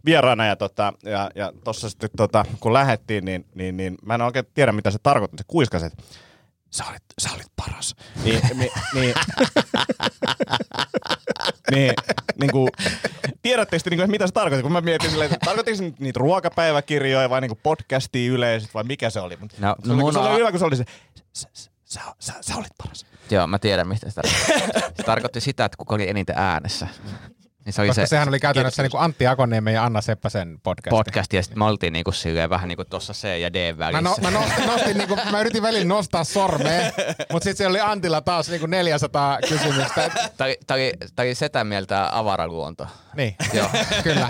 [0.06, 4.22] Vieraana ja, tota, ja, ja tossa sitten tota, kun lähettiin, niin, niin, niin, mä en
[4.22, 5.38] oikein tiedä mitä se tarkoitti.
[5.38, 6.04] Se kuiskasi, että
[6.72, 7.96] sä olit, sä olit paras.
[8.24, 9.16] Niin, niin, niin,
[11.76, 11.94] niin,
[12.40, 12.70] niin kuin,
[13.42, 14.64] tiedättekö te, niin kuin, mitä se tarkoitti?
[14.64, 19.10] Kun mä mietin silleen, että tarkoittiko se niitä ruokapäiväkirjoja vai niin podcastia yleisesti vai mikä
[19.10, 19.38] se oli?
[19.38, 20.86] Mut No, se, no oli, mun se oli hyvä, kun se oli se,
[21.34, 21.50] sä,
[21.90, 23.06] sä, sä, sä, olit paras.
[23.32, 24.90] Joo, mä tiedän mistä se tarkoittaa.
[24.98, 26.88] Se tarkoitti sitä, että kuka oli eniten äänessä.
[27.66, 30.60] Niin se oli Koska se sehän oli käytännössä niin kuin Antti Akoniemen ja Anna Seppäsen
[30.64, 30.90] podcast.
[30.90, 34.02] podcast, ja sitten me oltiin niinku silleen vähän niinku tossa C ja D Mä, välissä.
[34.02, 36.92] no, mä, nostin, nostin, niin kuin, mä yritin välillä nostaa sormea,
[37.32, 40.10] mutta sitten siellä oli Antilla taas niin kuin 400 kysymystä.
[40.38, 40.46] Tää
[40.76, 42.88] oli, oli, setä mieltä avaraluonto.
[43.16, 43.70] niin, Joo.
[44.04, 44.28] kyllä.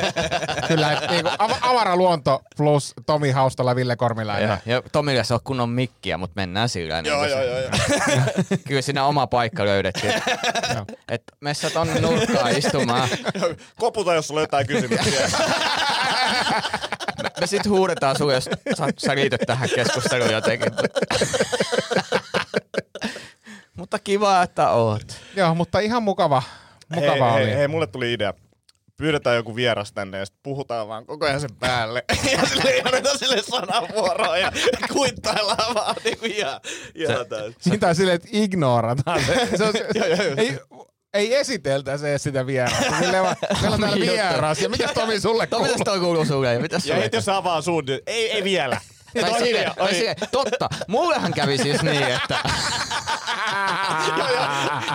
[0.67, 4.39] kyllä et, niin kuin, av- avaraluonto plus Tomi Haustola, Ville Kormila.
[4.39, 7.57] Ja, Ja, Tomille se on kunnon mikkiä, mutta mennään sillä Joo, joo, joo.
[7.59, 7.69] joo.
[8.67, 10.13] Kyllä siinä oma paikka löydettiin.
[11.09, 13.09] Et messä tonne nurkkaan istumaan.
[13.79, 15.29] Koputa, jos jotain kysymyksiä.
[17.23, 18.43] Me, me sit huudetaan sun, jos
[18.77, 20.71] sä, sä liityt tähän keskusteluun jotenkin.
[23.77, 25.17] Mutta kiva, että oot.
[25.35, 26.43] Joo, mutta ihan mukava.
[26.95, 27.45] hei, Mukava oli.
[27.45, 28.33] hei, hei, mulle tuli idea.
[28.97, 32.03] Pyydetään joku vieras tänne ja sitten puhutaan vaan koko ajan sen päälle.
[32.31, 34.51] ja sille ei anneta sille sanavuoroa ja
[34.93, 36.59] kuittaillaan vaan niinku ihan,
[36.95, 37.55] ihan täysin.
[37.59, 39.49] Sitä silleen, että ignorataan se.
[39.57, 40.33] se on, Joo, joo, joo.
[40.37, 40.59] ei,
[41.13, 42.91] ei esiteltäisi edes sitä vierasta.
[42.99, 44.61] Meillä on täällä Tomi vieras.
[44.61, 45.85] Ja mitäs Tomi sulle No mitäs kuuluu?
[45.85, 46.53] toi kuuluu sulle?
[46.53, 47.03] Ja mitäs Ja sulle?
[47.05, 48.81] heti jos se avaa suun, ei, ei vielä.
[49.21, 52.39] Tai hiljaa, tai silleen, totta, mullehan kävi siis niin, että
[54.17, 54.45] Joo, joo.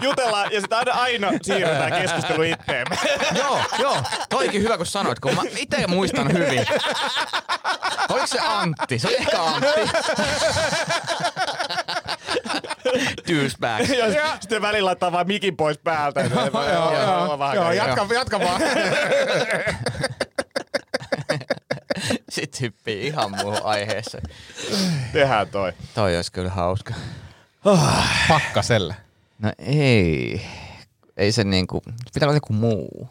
[0.02, 2.96] Jutellaan ja sitten aina, aina siirretään keskustelu itteemme.
[3.38, 3.96] joo, joo,
[4.28, 6.66] toikin hyvä kun sanoit, kun mä itse muistan hyvin.
[8.08, 8.98] Oliko se Antti?
[8.98, 9.80] Se oli ehkä Antti.
[13.28, 13.88] Douchebag.
[14.14, 16.20] ja sitten välillä laittaa vaan mikin pois päältä.
[16.20, 18.60] Joo, joo, joo, joo, jatka, jatka vaan.
[22.34, 24.24] Sitten hyppii ihan muuhun aiheeseen.
[25.12, 25.72] Tehdään toi.
[25.94, 26.94] Toi olisi kyllä hauska.
[28.28, 28.96] Pakkaselle.
[29.38, 30.46] No ei.
[31.16, 31.82] Ei se niinku,
[32.14, 33.08] pitää olla joku muu.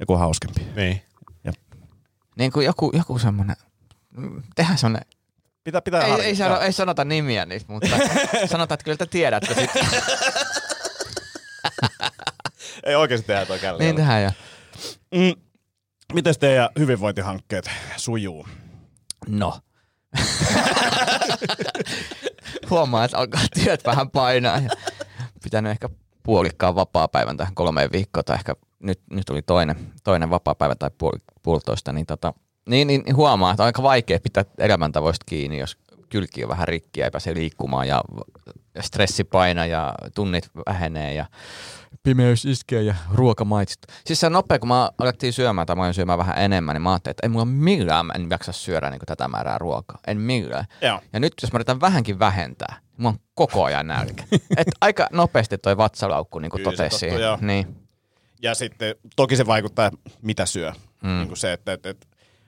[0.00, 0.60] Joku hauskempi.
[0.76, 1.02] Niin.
[2.36, 3.56] Niin kuin joku, joku semmonen,
[4.16, 5.06] mm, tehdään semmonen,
[5.64, 7.88] Pitää, pitää ei, ei, sano, ei sanota nimiä niistä, mutta
[8.50, 9.86] sanotaan, että kyllä te tiedätte sitten.
[12.82, 13.78] ei oikeasti tehdä toi källä.
[13.78, 14.32] niin tehdään ja.
[15.14, 15.42] Mm.
[16.14, 18.46] Miten teidän hyvinvointihankkeet sujuu?
[19.28, 19.60] No.
[22.70, 24.68] Huomaa, että alkaa työt vähän painaa ja
[25.42, 25.88] pitänyt ehkä
[26.22, 31.18] puolikkaan vapaa-päivän tähän kolmeen viikkoon, tai ehkä nyt, nyt tuli toinen, toinen vapaa-päivä tai puoli,
[31.42, 32.34] puolitoista, niin, tota,
[32.68, 37.00] niin, niin huomaa, että on aika vaikea pitää elämäntavoista kiinni, jos kylki on vähän rikki
[37.00, 38.02] ja ei pääse liikkumaan ja
[38.80, 41.26] stressi painaa ja tunnit vähenee ja
[42.04, 43.88] pimeys iskee ja ruoka maitsittu.
[44.06, 46.82] Siis se on nopea, kun mä alettiin syömään tai mä olin syömään vähän enemmän, niin
[46.82, 49.98] mä ajattelin, että ei mulla millään mä en jaksa syödä niin tätä määrää ruokaa.
[50.06, 50.64] En millään.
[50.82, 51.00] Joo.
[51.12, 54.24] Ja nyt jos mä yritän vähänkin vähentää, niin mulla on koko ajan nälkä.
[54.56, 57.06] Et aika nopeasti toi vatsalaukku, niin Kyllä totesi.
[57.40, 57.76] Niin.
[58.42, 59.90] Ja sitten toki se vaikuttaa,
[60.22, 60.72] mitä syö.
[61.02, 61.08] Mm.
[61.10, 62.06] Niin kuin se, että, että, että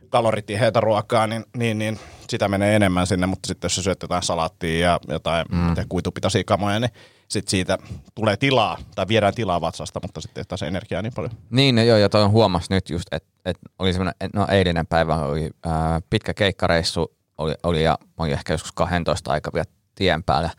[0.08, 1.98] kaloritiheitä ruokaa, niin, niin, niin
[2.30, 5.74] sitä menee enemmän sinne, mutta sitten jos sä syöt jotain salaattia ja jotain mm.
[5.88, 6.90] kuitupitoisia kamoja, niin
[7.28, 7.78] sitten siitä
[8.14, 11.32] tulee tilaa, tai viedään tilaa vatsasta, mutta sitten ei taas energiaa niin paljon.
[11.50, 15.16] Niin, no joo, ja toi huomas nyt just, että et oli semmoinen, no eilinen päivä
[15.16, 20.24] oli ää, pitkä keikkareissu, oli, oli ja mä olin ehkä joskus 12 aika vielä tien
[20.24, 20.50] päällä.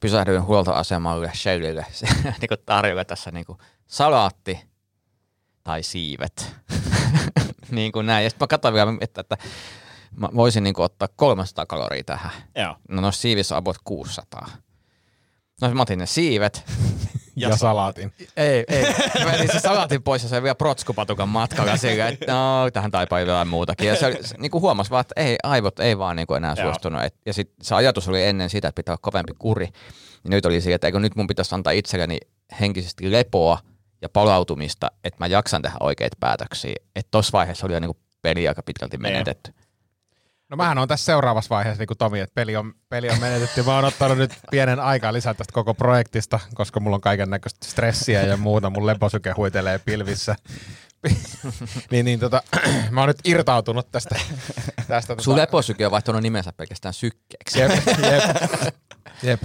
[0.00, 1.86] Pysähdyin huoltoasemalle Shellille,
[2.40, 4.60] niin tarjolla tässä niin kuin salaatti
[5.64, 6.54] tai siivet.
[7.70, 8.24] niin kuin näin.
[8.24, 9.36] Ja sitten mä katsoin vielä, että, että
[10.16, 12.32] mä voisin niin kuin ottaa 300 kaloria tähän.
[12.56, 12.76] Joo.
[12.88, 14.46] No noissa siivissä on about 600.
[15.60, 16.64] No mä otin ne siivet,
[17.36, 18.12] Ja, ja salaatin.
[18.36, 18.82] ei, ei.
[19.24, 23.20] Mä menin se salaatin pois ja se vielä protskupatukan matkalla sillä, että no, tähän taipaa
[23.20, 23.88] jotain muutakin.
[23.88, 26.36] Ja se, oli, se niin kuin huomasi vaan, että ei, aivot ei vaan niin kuin
[26.36, 26.66] enää Joo.
[26.66, 27.02] suostunut.
[27.02, 29.66] Et, ja sitten se ajatus oli ennen sitä, että pitää olla kovempi kuri.
[29.66, 32.18] Niin nyt oli siihen, että eikö nyt mun pitäisi antaa itselleni
[32.60, 33.58] henkisesti lepoa
[34.02, 36.74] ja palautumista, että mä jaksan tehdä oikeita päätöksiä.
[36.96, 39.52] Että tossa vaiheessa oli jo niin kuin peli aika pitkälti menetetty.
[40.52, 43.62] No mähän on tässä seuraavassa vaiheessa, niin kuin Tomi, että peli on, peli on menetetty.
[43.62, 47.66] Mä oon ottanut nyt pienen aikaa lisää tästä koko projektista, koska mulla on kaiken näköistä
[47.66, 48.70] stressiä ja muuta.
[48.70, 50.36] Mun leposyke huitelee pilvissä.
[51.90, 52.42] niin, niin tota,
[52.90, 54.20] mä oon nyt irtautunut tästä.
[54.88, 57.60] tästä Sun tota, leposyke on vaihtanut nimensä pelkästään sykkeeksi.
[57.60, 58.74] Jep, jep,
[59.22, 59.42] jep.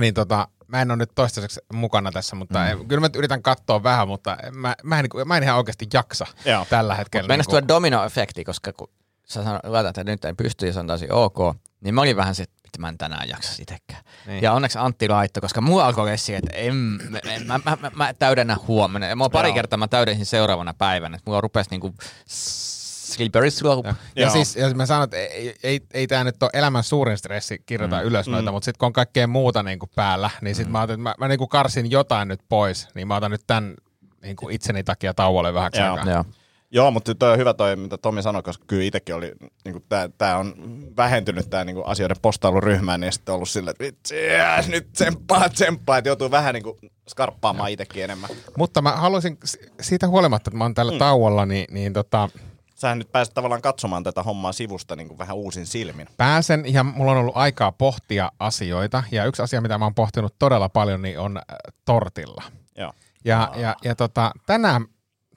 [0.00, 2.88] Niin tota, mä en ole nyt toistaiseksi mukana tässä, mutta mm.
[2.88, 6.26] kyllä mä yritän katsoa vähän, mutta mä, mä, en, niinku- mä en ihan oikeasti jaksa
[6.44, 6.66] Joo.
[6.70, 7.28] tällä hetkellä.
[7.28, 8.88] Mennäs niinku- tuo domino-efekti, koska kun
[9.28, 11.38] sä laitat, että nyt en pysty ja se on täysin ok,
[11.80, 14.02] niin mä olin vähän se, että mä en tänään jaksa itsekään.
[14.26, 14.42] Niin.
[14.42, 17.90] Ja onneksi Antti laittoi, koska mulla alkoi olla siihen, että en, en, mä, mä, mä,
[17.94, 19.06] mä, täydennän huomenna.
[19.06, 19.54] Ja mä pari Joo.
[19.54, 21.94] kertaa mä täydensin seuraavana päivänä, että mulla rupesi niinku
[22.26, 23.88] slippery slope.
[23.88, 24.30] Ja, Joo.
[24.30, 27.96] siis ja mä sanon, että ei, ei, ei tämä nyt ole elämän suurin stressi kirjoita
[27.96, 28.02] mm.
[28.02, 28.54] ylös noita, Mm.
[28.54, 31.14] mutta sitten kun on kaikkea muuta niin kuin päällä, niin sitten mä, otan, että mä,
[31.18, 33.74] mä niin kuin karsin jotain nyt pois, niin mä otan nyt tämän
[34.22, 36.12] niin kuin itseni takia tauolle vähän aikaa.
[36.12, 36.24] Joo.
[36.70, 39.32] Joo, mutta toi on hyvä toi, mitä Tomi sanoi, koska kyllä itsekin oli,
[39.64, 40.54] niin tämä tää on
[40.96, 45.98] vähentynyt tämä niin asioiden postailuryhmään, niin sitten ollut silleen, että vitsi, jääs, nyt tsemppaa, tsemppaa,
[45.98, 46.78] että joutuu vähän niin kuin
[47.08, 48.30] skarppaamaan itsekin enemmän.
[48.56, 49.38] Mutta mä haluaisin
[49.80, 50.98] siitä huolimatta, että mä oon täällä mm.
[50.98, 52.28] tauolla, niin, niin tota,
[52.74, 56.06] Sähän nyt pääset tavallaan katsomaan tätä hommaa sivusta niin kuin vähän uusin silmin.
[56.16, 59.02] pääsen ja mulla on ollut aikaa pohtia asioita.
[59.10, 61.42] Ja yksi asia, mitä mä oon pohtinut todella paljon, niin on äh,
[61.84, 62.42] tortilla.
[62.76, 62.92] Joo.
[63.24, 64.86] Ja, ja, ja tota, tänään,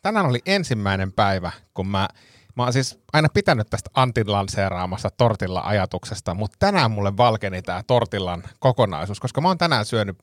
[0.02, 2.08] tänään oli ensimmäinen päivä, kun mä,
[2.56, 8.44] mä oon siis aina pitänyt tästä Antin lanseeraamassa tortilla-ajatuksesta, mutta tänään mulle valkeni tämä tortillan
[8.60, 10.18] kokonaisuus, koska mä oon tänään syönyt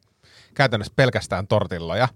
[0.54, 2.08] käytännössä pelkästään tortilloja.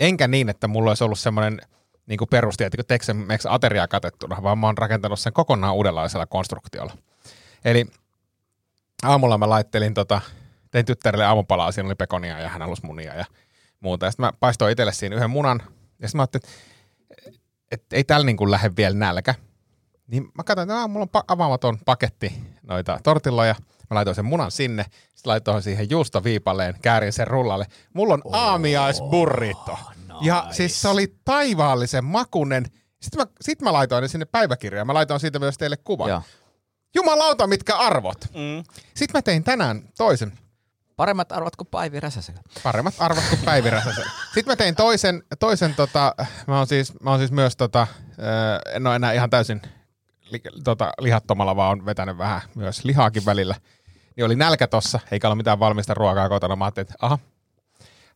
[0.00, 1.60] Enkä niin, että mulla olisi ollut semmoinen
[2.06, 6.96] niin kuin perustietikö Tex-Mex ateriaa katettuna, vaan mä oon rakentanut sen kokonaan uudenlaisella konstruktiolla.
[7.64, 7.86] Eli
[9.02, 10.20] aamulla mä laittelin tota,
[10.70, 13.24] tein tyttärelle aamupalaa, siinä oli pekonia ja hän halusi munia ja
[13.80, 14.06] muuta.
[14.06, 15.62] Ja sitten mä paistoin itselle siinä yhden munan.
[15.98, 16.60] Ja sitten mä ajattelin, että
[17.70, 19.34] et ei tällä niin kuin lähde vielä nälkä.
[20.06, 23.54] Niin mä katsoin, että mulla on pa- avaamaton paketti noita tortilloja.
[23.90, 27.66] Mä laitoin sen munan sinne, sitten laitoin siihen juustoviipaleen, käärin sen rullalle.
[27.94, 29.78] Mulla on aamiaisburrito.
[30.20, 32.64] Ja siis se oli taivaallisen makunen.
[33.00, 34.86] Sitten mä, sit mä laitoin ne sinne päiväkirjaan.
[34.86, 36.08] Mä laitoin siitä myös teille kuvan.
[36.08, 36.22] Joo.
[36.94, 38.24] Jumalauta, mitkä arvot.
[38.24, 38.64] Mm.
[38.96, 40.32] Sitten mä tein tänään toisen.
[41.00, 42.40] Paremmat arvot kuin Päivi Räsäsellä.
[42.62, 44.04] Paremmat arvot kuin Päivi Räsäsen.
[44.34, 46.14] Sitten mä tein toisen, toisen tota,
[46.46, 47.86] mä oon siis, mä oon siis myös tota,
[48.74, 49.62] en ole enää ihan täysin
[50.30, 53.54] li, tota, lihattomalla, vaan on vetänyt vähän myös lihaakin välillä.
[54.16, 56.56] Niin oli nälkä tossa, eikä ole mitään valmista ruokaa kotona.
[56.56, 57.18] Mä ajattelin, että aha,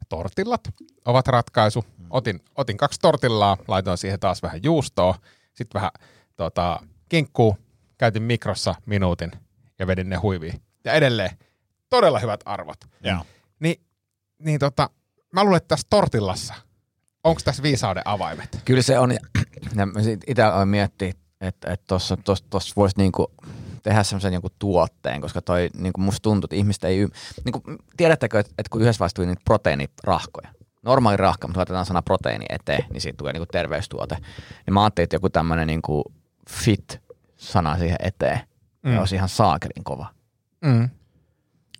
[0.09, 0.69] tortillat
[1.05, 1.85] ovat ratkaisu.
[2.11, 5.15] Otin, otin kaksi tortillaa, laitoin siihen taas vähän juustoa,
[5.55, 5.91] sitten vähän
[6.37, 7.57] tota, kinkkuu,
[7.99, 9.33] käytin mikrossa minuutin
[9.79, 10.63] ja vedin ne huiviin.
[10.85, 11.31] Ja edelleen
[11.95, 12.79] todella hyvät arvot.
[13.05, 13.19] Joo.
[13.61, 13.81] Niin,
[14.39, 14.91] niin tota,
[15.33, 16.55] mä luulen, että tässä tortillassa,
[17.25, 18.61] onko tässä viisauden avaimet?
[18.65, 19.13] Kyllä se on.
[19.13, 19.19] ja-
[20.27, 22.17] itse aloin miettiä, että tuossa
[22.77, 23.33] voisi niinku
[23.83, 26.99] tehdä semmoisen jonkun tuotteen, koska toi niinku musta tuntuu, että ihmistä ei...
[26.99, 27.09] Y-
[27.45, 27.63] niinku,
[27.97, 30.49] tiedättekö, että, että kun yhdessä vaiheessa tuli niitä proteiinirahkoja,
[30.83, 34.17] normaali rahka, mutta laitetaan sana proteiini eteen, niin siitä tulee niinku terveystuote.
[34.67, 36.13] Niin mä ajattelin, että joku tämmöinen niinku
[36.51, 38.41] fit-sana siihen eteen,
[38.83, 38.99] mm.
[38.99, 40.07] Olisi ihan saakelin kova.
[40.61, 40.89] Mm.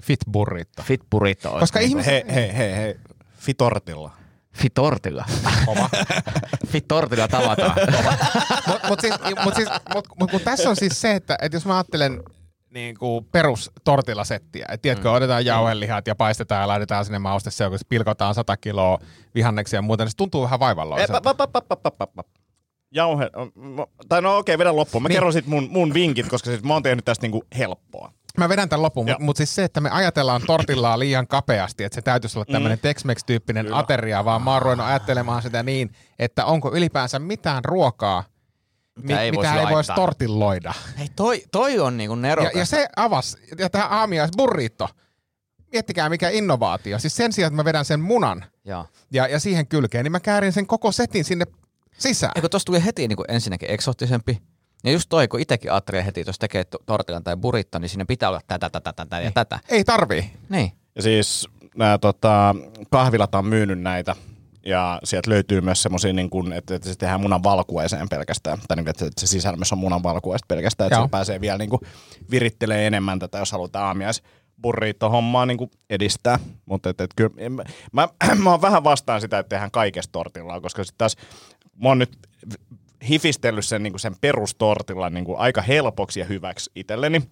[0.05, 0.83] Fit burrito.
[0.83, 1.49] Fit burrito.
[1.51, 2.95] olisi Koska niinku- ihmiset- Hei, hei, hei, hei.
[3.39, 4.11] Fitortilla.
[4.53, 5.25] Fitortilla.
[5.67, 5.91] Kova.
[6.73, 7.75] Fitortilla tavataan.
[8.69, 9.15] Mutta mut siis,
[9.45, 12.23] mut siis, mut, mut, kun tässä on siis se, että, että jos mä ajattelen
[12.71, 15.15] niin kuin perus tortillasettiä, että tiedätkö, mm.
[15.15, 18.99] otetaan jauhelihat ja paistetaan ja laitetaan sinne mausteseukossa, pilkotaan 100 kiloa
[19.35, 21.21] vihanneksia ja muuta, niin se tuntuu vähän vaivalloiselta.
[22.95, 23.31] Jauhe,
[24.09, 25.03] tai no okei, vedä loppuun.
[25.03, 25.17] Mä Niin.
[25.17, 28.13] kerron sit mun, mun vinkit, koska siis mä oon tehnyt tästä niinku helppoa.
[28.39, 29.15] Mä vedän tämän loppuun, Joo.
[29.15, 32.79] mutta mut siis se, että me ajatellaan tortillaa liian kapeasti, että se täytyisi olla tämmöinen
[32.79, 32.83] mm.
[32.83, 33.79] Tex-Mex-tyyppinen Kyllä.
[33.79, 38.25] ateria, vaan mä oon ruvennut ajattelemaan sitä niin, että onko ylipäänsä mitään ruokaa,
[38.97, 40.73] Mitä mi- ei mitä voisi ei voisi tortilloida.
[40.99, 42.55] Hei, toi, toi on niinku Ja, nerokas.
[42.55, 44.89] ja se avasi, ja tämä aamiaisburrito,
[45.73, 46.99] miettikää mikä innovaatio.
[46.99, 48.87] Siis sen sijaan, että mä vedän sen munan Joo.
[49.13, 51.45] ja, ja siihen kylkeen, niin mä käärin sen koko setin sinne
[51.99, 52.33] sisään.
[52.37, 54.43] Eikö tosta tuli heti niin kuin ensinnäkin eksoottisempi?
[54.85, 57.89] Ja just toi, kun itsekin ajattelee heti, että jos tekee to- tortillan tai burrito, niin
[57.89, 59.59] siinä pitää olla tätä, tätä, tätä ja tätä.
[59.69, 60.31] Ei tarvii.
[60.49, 60.73] Niin.
[60.97, 62.55] Ja siis nämä tota,
[62.91, 64.17] kahvilat on myynyt näitä.
[64.67, 68.59] Ja sieltä löytyy myös semmoisia, niin kuin, että, että se tehdään munan valkueeseen pelkästään.
[68.69, 70.93] Tai niin, että se sisälmössä on munan valkueesta pelkästään.
[70.93, 71.81] Että pääsee vielä niin kuin,
[72.31, 74.23] virittelee enemmän tätä, jos halutaan aamiais
[74.63, 76.39] burrito hommaa niin edistää.
[76.67, 78.09] Mutta et, et, kyllä, en, mä, mä,
[78.43, 81.17] mä oon vähän vastaan sitä, että tehdään kaikesta tortillaa, koska sitten taas
[81.77, 82.19] mä oon nyt
[83.09, 87.23] hifistellyt sen, niin kuin sen perustortillan niin kuin aika helpoksi ja hyväksi itselleni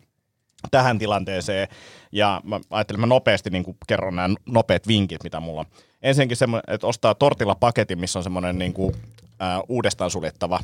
[0.71, 1.69] tähän tilanteeseen.
[2.13, 5.67] Ja mä ajattelin, että mä nopeasti niin kuin kerron nämä nopeat vinkit, mitä mulla on.
[6.03, 8.95] Ensinnäkin semmoinen, että ostaa tortilla paketin, missä on semmoinen niin kuin,
[9.43, 10.61] äh, uudestaan suljettava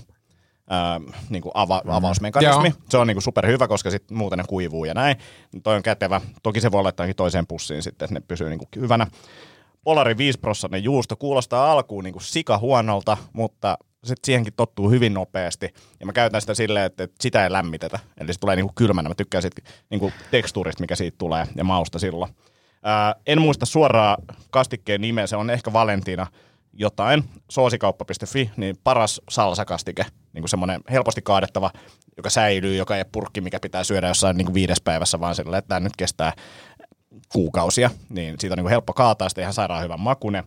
[0.73, 2.68] äh, niin kuin ava, avausmekanismi.
[2.68, 2.79] Joo.
[2.88, 5.16] Se on niin kuin superhyvä, koska sitten muuten ne kuivuu ja näin.
[5.62, 6.21] Toi on kätevä.
[6.42, 9.07] Toki se voi laittaa toiseen pussiin sitten, että ne pysyy niin kuin hyvänä.
[9.85, 15.15] Polari 5 prosentinen juusto kuulostaa alkuun niin kuin sika huonolta, mutta sitten siihenkin tottuu hyvin
[15.15, 15.75] nopeasti.
[16.01, 17.99] Ja mä käytän sitä silleen, että, sitä ei lämmitetä.
[18.21, 19.09] Eli se tulee niin kuin kylmänä.
[19.09, 22.33] Mä tykkään siitä niin kuin tekstuurista, mikä siitä tulee, ja mausta silloin.
[22.83, 24.17] Ää, en muista suoraa
[24.51, 26.27] kastikkeen nimeä, se on ehkä Valentina
[26.73, 31.71] jotain, soosikauppa.fi, niin paras salsakastike, niin kuin semmoinen helposti kaadettava,
[32.17, 35.59] joka säilyy, joka ei purkki, mikä pitää syödä jossain niin kuin viides päivässä, vaan sillä,
[35.59, 36.33] että tämä nyt kestää
[37.33, 40.45] kuukausia, niin siitä on niin kuin helppo kaataa, sitä ihan sairaan hyvän makune.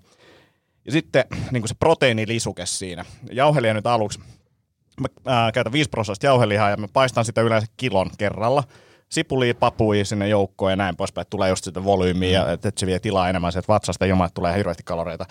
[0.85, 3.05] Ja sitten niin kuin se proteiinilisuke siinä.
[3.31, 4.19] Jauhelia nyt aluksi.
[5.01, 8.63] Mä ää, käytän 5 prosenttia jauhelihaa ja mä paistan sitä yleensä kilon kerralla.
[9.09, 11.27] Sipulia, papui sinne joukkoon ja näin poispäin.
[11.29, 14.57] Tulee just sitä volyymiä, ja että se vie tilaa enemmän sieltä vatsasta ilman, että tulee
[14.57, 15.25] hirveästi kaloreita.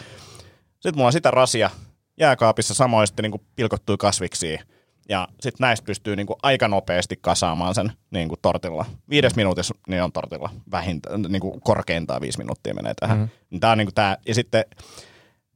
[0.70, 1.70] Sitten mulla on sitä rasia
[2.20, 4.62] jääkaapissa samoin sitten niin pilkottuja kasviksia.
[5.08, 8.84] Ja sitten näistä pystyy niin kuin aika nopeasti kasaamaan sen niin kuin tortilla.
[9.10, 13.18] Viides minuutissa niin on tortilla vähintään, niin kuin korkeintaan viisi minuuttia menee tähän.
[13.18, 13.60] Mm-hmm.
[13.60, 14.16] Tämä on niin kuin tämä.
[14.26, 14.64] Ja sitten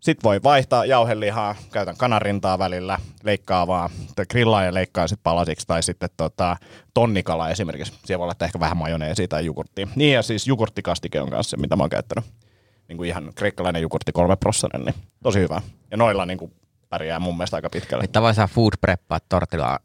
[0.05, 5.67] sit voi vaihtaa jauhelihaa, käytän kanarintaa välillä, leikkaa vaan, tai grillaan ja leikkaa sitten palasiksi,
[5.67, 6.57] tai sitten tota,
[6.95, 7.93] tonnikala esimerkiksi.
[8.05, 9.89] Siellä voi laittaa ehkä vähän majoneesia tai jogurttia.
[9.97, 12.25] Niin ja siis jogurttikastike on kanssa se, mitä mä oon käyttänyt.
[12.89, 15.61] Niin kuin ihan kreikkalainen jogurtti kolme prossanen, niin tosi hyvä.
[15.91, 16.53] Ja noilla niin kuin
[16.89, 18.05] pärjää mun mielestä aika pitkälle.
[18.05, 19.79] Että voi saa food preppaa tortilla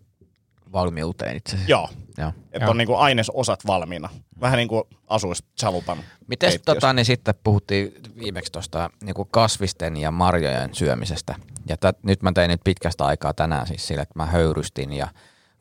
[0.72, 1.72] valmiuteen itse asiassa.
[1.72, 2.32] Joo, Joo.
[2.52, 4.10] että on niin kuin ainesosat valmiina.
[4.42, 10.12] Vähän niin kuin asuisi chalupan Miten tota, niin sitten puhuttiin viimeksi tuosta niin kasvisten ja
[10.12, 11.36] marjojen syömisestä.
[11.70, 15.08] Ja tät, nyt mä tein nyt pitkästä aikaa tänään siis sillä, että mä höyrystin ja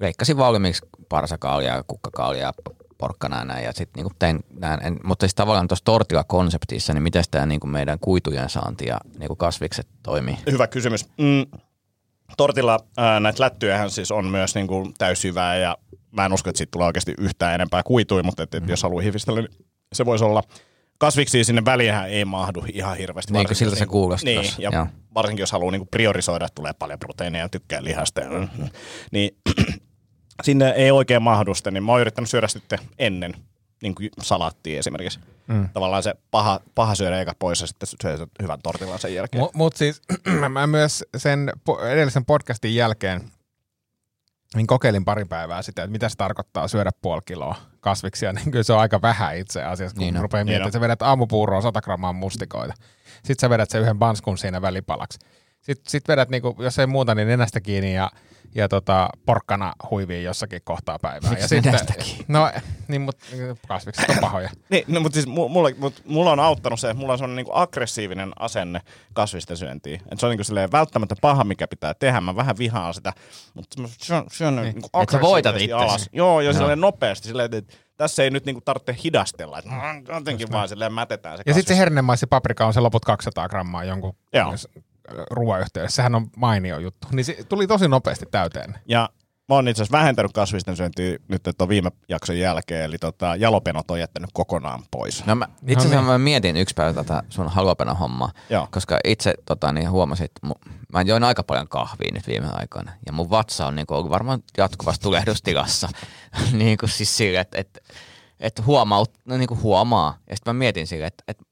[0.00, 2.52] leikkasin valmiiksi parsakaalia ja kukkakaalia ja
[2.98, 4.86] porkkanaa näin ja sitten niin tein näin.
[4.86, 9.36] En, mutta siis tavallaan tuossa tortilla-konseptissa, niin miten tämä niin meidän kuitujen saanti ja niin
[9.36, 10.36] kasvikset toimii?
[10.50, 11.08] Hyvä kysymys.
[11.18, 11.60] Mm,
[12.36, 15.78] tortilla ää, näitä lättyjähän siis on myös niin kuin täysjyvää ja
[16.10, 18.70] mä en usko, että siitä tulee oikeasti yhtään enempää kuitui, mutta et, et Mm-hmm.
[18.70, 19.50] jos haluaa hifistellä, niin
[19.92, 20.42] se voisi olla.
[20.98, 23.32] Kasviksi sinne väliähän ei mahdu ihan hirveästi.
[23.32, 24.86] Niin kuin siltä se kuulosti Niin, tossa, ja joo.
[25.14, 28.20] varsinkin jos haluaa niinku priorisoida, että tulee paljon proteiineja ja tykkää lihasta.
[28.20, 28.48] Ja,
[29.12, 29.30] niin
[30.44, 33.34] sinne ei oikein mahdu sitä, niin mä oon yrittänyt syödä sitten ennen
[33.82, 35.20] niin kuin salaattia esimerkiksi.
[35.48, 35.68] Mm.
[35.68, 39.42] Tavallaan se paha, paha syödä eka pois ja sitten syö sen hyvän tortillan sen jälkeen.
[39.42, 40.02] Mutta mut siis
[40.48, 41.52] mä myös sen
[41.90, 43.30] edellisen podcastin jälkeen
[44.54, 48.62] niin kokeilin pari päivää sitä, että mitä se tarkoittaa syödä puoli kiloa kasviksia, niin kyllä
[48.62, 50.22] se on aika vähän itse asiassa, kun Niin niin on.
[50.22, 50.68] rupeaa Niin miettimään, on.
[50.68, 52.74] että sä vedät aamupuuroon 100 grammaa mustikoita,
[53.14, 55.18] sitten sä vedät sen yhden banskun siinä välipalaksi,
[55.60, 58.10] sitten sit vedät, niinku, jos ei muuta, niin nenästä kiinni ja,
[58.54, 61.30] ja tota, porkkana huiviin jossakin kohtaa päivää.
[61.30, 62.24] Miksi ja sitten, nenästä kiinni?
[62.28, 62.50] No,
[62.88, 63.26] niin, mutta
[63.68, 64.50] kasvikset on pahoja.
[64.70, 67.52] Niin, no, mutta siis mulla, mut, mulla on auttanut se, että mulla on sellainen niinku
[67.54, 68.80] aggressiivinen asenne
[69.12, 70.00] kasvisten syöntiin.
[70.12, 72.20] Et se on niinku silleen välttämättä paha, mikä pitää tehdä.
[72.20, 73.12] Mä vähän vihaan sitä,
[73.54, 74.64] mutta mä syön, syön niin.
[74.64, 76.08] niinku Et sä voitat alas.
[76.12, 77.28] Joo, ja silleen nopeasti.
[77.28, 79.58] Silleen, että tässä ei nyt niinku tarvitse hidastella.
[79.58, 79.70] Että
[80.14, 83.84] jotenkin vaan silleen mätetään se Ja sitten se hernemaisi paprika on se loput 200 grammaa
[83.84, 84.54] jonkun Joo.
[85.30, 85.96] Ruoayhteydessä.
[85.96, 87.08] Sehän on mainio juttu.
[87.12, 88.74] Niin se tuli tosi nopeasti täyteen.
[88.86, 89.08] Ja
[89.48, 93.90] mä oon itse asiassa vähentänyt kasvisten syöntiä nyt tuon viime jakson jälkeen, eli tota, jalopenot
[93.90, 95.26] on jättänyt kokonaan pois.
[95.26, 98.68] No mä, itse asiassa mä mietin yksi päivä tätä sun halopena hommaa, Joo.
[98.70, 102.92] koska itse tota, niin huomasin, että mu- mä join aika paljon kahvia nyt viime aikoina,
[103.06, 105.88] ja mun vatsa on niin kuin, ollut varmaan jatkuvassa tulehdustilassa,
[106.52, 107.80] niin kuin siis sille, että, että,
[108.40, 111.44] että huomaa, no, niin kuin huomaa, ja sitten mä mietin sille, että, että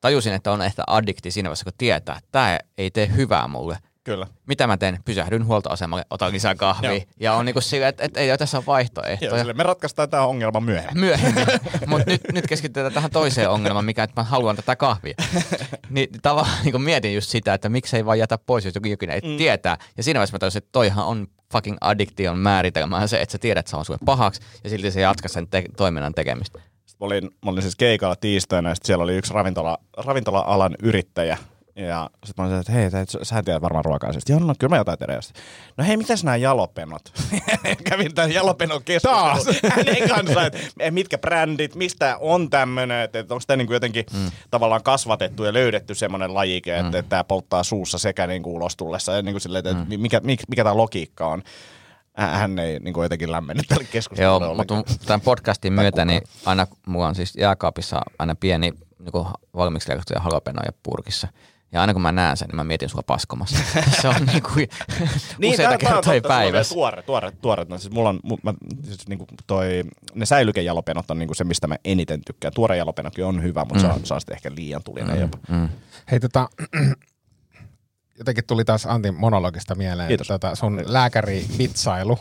[0.00, 3.78] tajusin, että on ehkä addikti siinä vaiheessa, kun tietää, että tämä ei tee hyvää mulle,
[4.04, 4.26] Kyllä.
[4.46, 4.98] mitä mä teen?
[5.04, 7.02] Pysähdyn huoltoasemalle, otan lisää kahvia, Joo.
[7.20, 9.44] ja on niin kuin sille, että, että ei tässä ole vaihtoehtoja.
[9.44, 11.00] Joo, me ratkaistaan tämä ongelma myöhemmin.
[11.00, 11.46] myöhemmin.
[11.86, 15.14] Mutta nyt, nyt keskitytään tähän toiseen ongelmaan, mikä että mä haluan tätä kahvia.
[15.90, 19.20] Niin tavallaan niin mietin just sitä, että miksei vaan jätä pois, jos joku jokin ei
[19.20, 19.36] mm.
[19.36, 19.76] tietää.
[19.96, 23.60] Ja siinä vaiheessa mä tajusin, että toihan on fucking addiktion määritelmään se, että sä tiedät,
[23.60, 26.60] että se on sulle pahaksi, ja silti se jatkaa sen te- toiminnan tekemistä.
[27.00, 31.38] Mä olin, mä olin siis keikalla tiistaina ja sitten siellä oli yksi ravintola, ravintola-alan yrittäjä.
[31.76, 32.90] Ja sitten mä olin, että hei,
[33.22, 34.12] sä, tiedät varmaan ruokaa.
[34.12, 35.22] Sitten joo, no kyllä mä jotain tiedän.
[35.76, 37.12] No hei, mitäs nämä jalopenot?
[37.88, 43.44] Kävin tämän jalopenon keskustelun hänen kanssa, että mitkä brändit, mistä on tämmöinen, että, että onko
[43.46, 44.30] tämä niinku jotenkin mm.
[44.50, 49.12] tavallaan kasvatettu ja löydetty semmoinen lajike, että, että tämä polttaa suussa sekä niinku ulos tullessa.
[49.12, 50.00] Ja niinku silleen, että mm.
[50.00, 51.42] mikä, mikä, mikä tämä logiikka on.
[52.18, 57.08] Hän- ei niinku jotenkin lämmennyt tälle keskustelulle Joo, mutta tämän podcastin myötä, niin aina mulla
[57.08, 59.12] on siis jääkaapissa aina pieni niin
[59.56, 61.28] valmiiksi leikattuja halopenoja purkissa.
[61.72, 63.58] Ja aina kun mä näen sen, niin mä mietin sua paskomassa.
[64.02, 64.68] se on niin kuin
[65.52, 66.74] useita tää on kertoja päivässä.
[66.74, 67.66] Tuore, tuore, tuore.
[67.68, 68.54] No, siis mulla on, mä,
[68.84, 69.82] siis niinku toi,
[70.14, 72.54] ne säilykejalopenot on niinku se, mistä mä eniten tykkään.
[72.54, 73.80] Tuore jalopenokin on hyvä, mutta mm.
[73.80, 75.20] se, on, se on sitten ehkä liian tulinen mm.
[75.20, 75.38] jopa.
[75.48, 75.68] Mm.
[76.10, 76.48] Hei tota,
[78.18, 80.28] jotenkin tuli taas Antin monologista mieleen Kiitos.
[80.28, 82.18] Tota, sun lääkäri-vitsailu.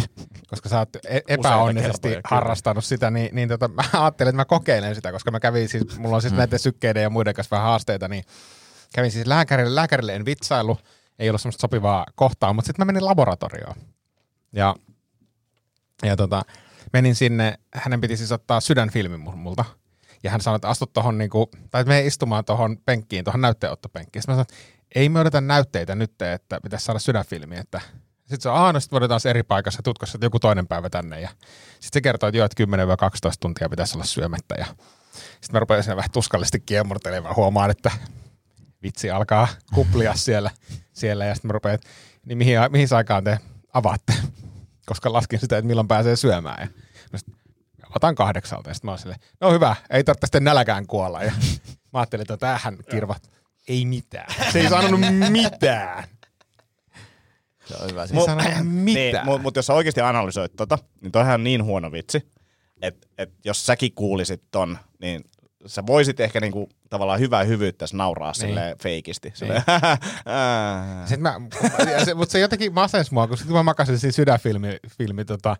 [0.50, 4.94] koska sä oot e- epäonnisesti harrastanut sitä, niin, niin tota, mä ajattelin, että mä kokeilen
[4.94, 8.08] sitä, koska mä kävin siis, mulla on siis näiden sykkeiden ja muiden kanssa vähän haasteita,
[8.08, 8.24] niin
[8.94, 10.78] kävin siis lääkärille, lääkärille en vitsailu,
[11.18, 13.76] ei ollut semmoista sopivaa kohtaa, mutta sitten mä menin laboratorioon.
[14.52, 14.74] Ja,
[16.02, 16.42] ja tota,
[16.92, 19.64] menin sinne, hänen piti siis ottaa sydänfilmi mu- multa.
[20.22, 24.22] Ja hän sanoi, että astu tuohon, niinku, tai mene istumaan tuohon penkkiin, tuohon näytteenottopenkkiin.
[24.22, 27.56] Sitten mä sanoin, ei me odota näytteitä nyt, että pitäisi saada sydänfilmi.
[27.56, 27.80] Että...
[28.20, 31.20] Sitten se on, aah, no sitten voidaan taas eri paikassa tutkossa, joku toinen päivä tänne.
[31.20, 32.66] Ja sitten se kertoo, että joo, että 10-12
[33.40, 34.54] tuntia pitäisi olla syömättä.
[34.58, 34.66] Ja
[35.14, 37.36] sitten mä rupean vähän tuskallisesti kiemurtelemaan.
[37.36, 37.90] Huomaan, että
[38.82, 40.50] vitsi alkaa kuplia siellä.
[40.92, 41.88] siellä ja sitten mä rupean, että
[42.26, 43.38] niin mihin, mihin aikaan te
[43.74, 44.12] avaatte?
[44.86, 46.56] Koska laskin sitä, että milloin pääsee syömään.
[46.60, 46.68] Ja
[47.12, 47.28] mä sit,
[47.96, 48.70] otan kahdeksalta.
[48.70, 51.22] Ja sitten mä oon silleen, no hyvä, ei tarvitse sitten nälkään kuolla.
[51.22, 51.32] Ja
[51.92, 53.30] mä ajattelin, että tähän kirvat.
[53.68, 54.34] Ei mitään.
[54.52, 56.04] Se ei sanonut mitään.
[57.64, 58.06] Se on hyvä.
[58.06, 59.26] Se ei sanonut Niin, mitään.
[59.26, 62.28] mutta mut jos sä oikeasti analysoit tota, niin toihan on niin huono vitsi,
[62.82, 65.24] että et jos säkin kuulisit ton, niin
[65.66, 68.40] sä voisit ehkä niinku tavallaan hyvää hyvyyttä nauraa niin.
[68.48, 69.32] silleen feikisti.
[69.34, 69.62] Silleen,
[70.26, 71.06] ää.
[71.06, 71.40] Sitten mä,
[72.04, 75.56] se, mutta se jotenkin masens mua, kun sitten mä makasin siinä sydänfilmi, filmi, tota,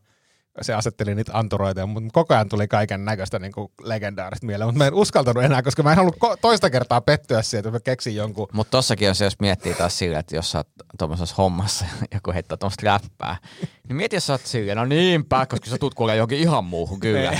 [0.61, 4.87] se asetteli niitä anturoita, mutta koko ajan tuli kaiken näköistä niin legendaarista mieleen, mutta mä
[4.87, 8.17] en uskaltanut enää, koska mä en halua ko- toista kertaa pettyä siihen, että mä keksin
[8.17, 8.49] jonkun.
[8.53, 12.07] Mutta tossakin on se, jos miettii taas sillä, että jos sä oot tuommoisessa hommassa ja
[12.15, 13.37] joku heittää tuommoista läppää,
[13.89, 17.01] niin mieti, jos sä oot silleen, no niinpä, koska sä tuut kuulee johonkin ihan muuhun
[17.01, 17.31] kyllä.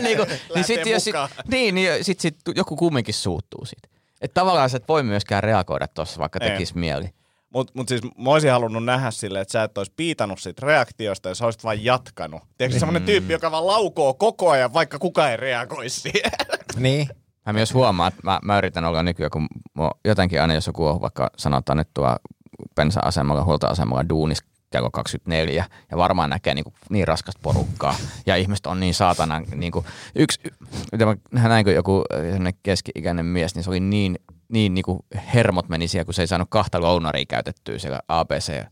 [0.00, 1.14] niin, kuin, niin sit, jos sit,
[1.48, 3.88] niin, niin sit, sit joku kumminkin suuttuu siitä.
[4.20, 7.10] Että tavallaan sä et voi myöskään reagoida tuossa, vaikka tekisi mieli.
[7.54, 11.28] Mutta mut siis mä olisin halunnut nähdä silleen, että sä et olisi piitannut siitä reaktiosta
[11.28, 12.42] ja sä olisit vaan jatkanut.
[12.42, 12.80] Tiedätkö Niin.
[12.80, 16.32] semmonen tyyppi, joka vaan laukoo koko ajan, vaikka kukaan ei reagoi siihen.
[16.76, 17.08] Niin.
[17.46, 19.48] Mä myös huomaan, että mä, mä yritän olla nykyään, kun
[20.04, 22.16] jotenkin aina jos joku on vaikka sanotaan nyt tuo
[22.74, 24.38] pensa-asemalla, huoltoasemalla duunis
[24.70, 27.96] kello 24 ja varmaan näkee niin, kuin, niin raskasta porukkaa
[28.26, 29.84] ja ihmiset on niin saatana, niin kuin,
[30.14, 30.40] yksi,
[31.32, 34.18] näin joku sellainen keski-ikäinen mies, niin se oli niin,
[34.48, 34.98] niin, niin kuin
[35.34, 38.64] hermot meni siellä, kun se ei saanut kahta lounaria käytettyä siellä ABC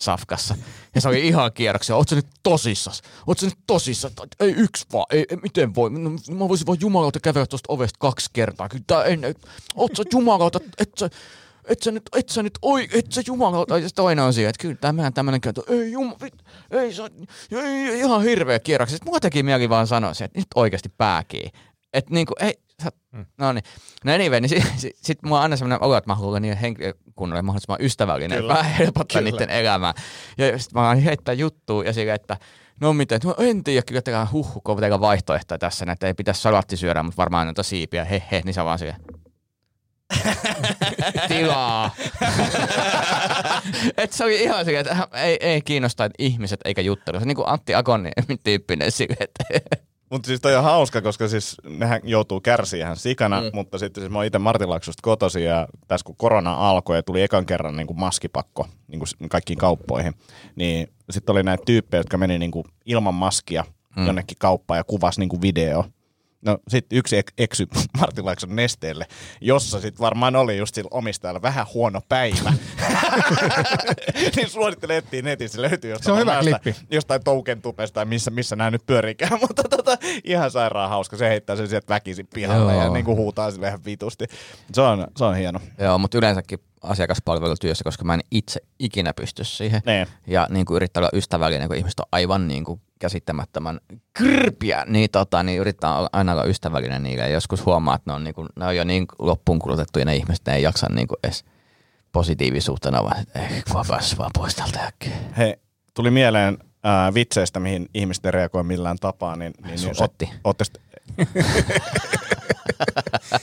[0.00, 0.56] safkassa.
[0.94, 1.96] Ja se oli ihan kierroksia.
[1.96, 3.02] Ootko nyt tosissas?
[3.26, 4.12] Ootko nyt tosissas?
[4.40, 5.06] Ei yksi vaan.
[5.10, 5.90] Ei, ei, miten voi?
[5.90, 8.68] No, mä voisin vaan jumalauta kävellä tuosta ovesta kaksi kertaa.
[8.68, 9.20] Kyllä tää en,
[9.74, 11.10] ootko jumalauta, et sä,
[11.64, 13.78] et sä nyt, et sä nyt, oi, et sä jumalauta.
[13.78, 16.18] Ja toinen on siihen, että kyllä tämä tämmönen käytö, ei jumala,
[16.70, 17.02] ei, se,
[17.52, 18.96] ei, ihan hirveä kierroksia.
[18.96, 21.50] Sitten mua teki mieli vaan sanoa että nyt oikeasti pääkii.
[21.92, 23.26] Että niinku, ei, sä, mm.
[23.38, 23.64] no niin.
[24.04, 26.58] No anyway, niin sitten sit, sit mulla on aina semmoinen olo, että mä haluan niiden
[26.58, 28.54] henkilökunnalle mahdollisimman ystävällinen, Kyllä.
[28.54, 29.30] vähän helpottaa Kyllä.
[29.30, 29.94] niiden elämää.
[30.38, 32.36] Ja sitten mä alan heittää juttua ja sille, että
[32.80, 36.40] no miten, no en tiedä, kyllä teillä huhhuh, kun teillä vaihtoehtoja tässä, että ei pitäisi
[36.40, 38.96] salatti syödä, mutta varmaan noita siipiä, he he, niin se vaan sille.
[41.28, 41.90] Tilaa.
[43.96, 47.18] et se oli ihan sille, että ei, ei kiinnosta että ihmiset eikä juttelu.
[47.18, 48.10] Se on niin kuin Antti Akoni
[48.44, 49.44] tyyppinen sille, että
[50.10, 53.50] mutta siis toi on hauska, koska siis nehän joutuu kärsiä sikana, mm.
[53.52, 57.22] mutta sitten siis mä oon itse Martinlaaksosta kotosi ja tässä kun korona alkoi ja tuli
[57.22, 60.14] ekan kerran niin kuin maskipakko niin kuin kaikkiin kauppoihin,
[60.56, 63.64] niin sitten oli näitä tyyppejä, jotka meni niin kuin ilman maskia
[63.96, 64.06] mm.
[64.06, 65.84] jonnekin kauppaan ja kuvasi niin kuin video
[66.46, 67.66] No sitten yksi ek- eksy
[68.00, 69.06] Martin Laakson nesteelle,
[69.40, 72.52] jossa sitten varmaan oli just sillä omistajalla vähän huono päivä.
[74.36, 76.74] niin suosittelen etsiä netissä, se löytyy jostain, se on hyvä klippi.
[76.90, 81.16] jostain toukentupesta tai missä, missä nämä nyt pyörikään, mutta tota, ihan sairaan hauska.
[81.16, 82.82] Se heittää sen sieltä väkisin pihalle Joo.
[82.82, 84.24] ja niin kuin huutaa sille ihan vitusti.
[84.72, 85.60] Se on, se on hieno.
[85.78, 89.82] Joo, mutta yleensäkin asiakaspalvelutyössä, koska mä en itse ikinä pysty siihen.
[89.86, 90.06] Ne.
[90.26, 93.80] Ja niin kuin yrittää olla ystävällinen, kun ihmiset on aivan niin kuin käsittämättömän
[94.12, 97.22] kyrpiä, niin, tota, niin yrittää aina olla ystävällinen niille.
[97.22, 100.16] Ja joskus huomaa, että ne on, niin kuin, ne on jo niin loppuun kulutettuja ne
[100.16, 101.44] ihmiset, ne ei jaksa niin kuin edes
[102.12, 105.12] positiivisuutena, vaan että eh, kun päässyt vaan pois täältä äkkiä.
[105.36, 105.56] Hei,
[105.94, 109.94] tuli mieleen äh, vitseistä, mihin ihmiset ei reagoi millään tapaa, niin, niin, niin
[110.44, 110.80] ot, st-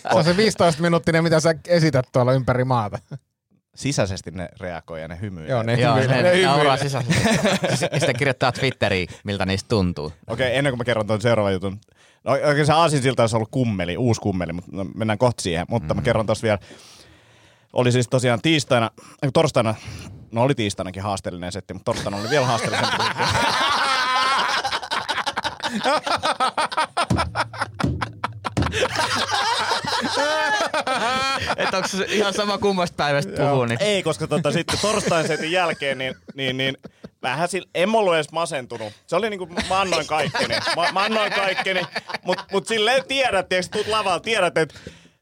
[0.01, 2.99] se on se 15 minuuttinen, mitä sä esität tuolla ympäri maata
[3.77, 5.49] sisäisesti ne reagoi ja ne hymyilee.
[5.49, 6.23] Joo, ne, Joo, hymyilee.
[6.23, 7.29] ne, ne nauraa sisäisesti.
[7.99, 10.05] Sitten kirjoittaa Twitteriin, miltä niistä tuntuu.
[10.05, 11.79] Okei, okay, ennen kuin mä kerron tuon seuraavan jutun.
[12.23, 15.65] No, oikein se aasin siltä olisi ollut kummeli, uusi kummeli, mutta no, mennään kohta siihen.
[15.69, 15.97] Mutta mm.
[15.97, 16.59] mä kerron tuossa vielä.
[17.73, 18.91] Oli siis tosiaan tiistaina,
[19.33, 19.75] torstaina,
[20.31, 22.89] no oli tiistainakin haasteellinen setti, mutta torstaina oli vielä haasteellinen.
[31.57, 33.65] että onko se ihan sama kummasta päivästä puhuu?
[33.65, 33.83] Niin.
[33.83, 36.77] Ei, koska tota, sitten torstain setin jälkeen, niin, niin, niin
[37.21, 38.93] vähän sillä, en ollut edes masentunut.
[39.07, 40.55] Se oli niinku, mä annoin kaikkeni.
[40.75, 41.81] Mä, mä annoin kaikkeni,
[42.23, 44.79] mutta mut silleen tiedät, tiedät, tuut lavalla, tiedät, että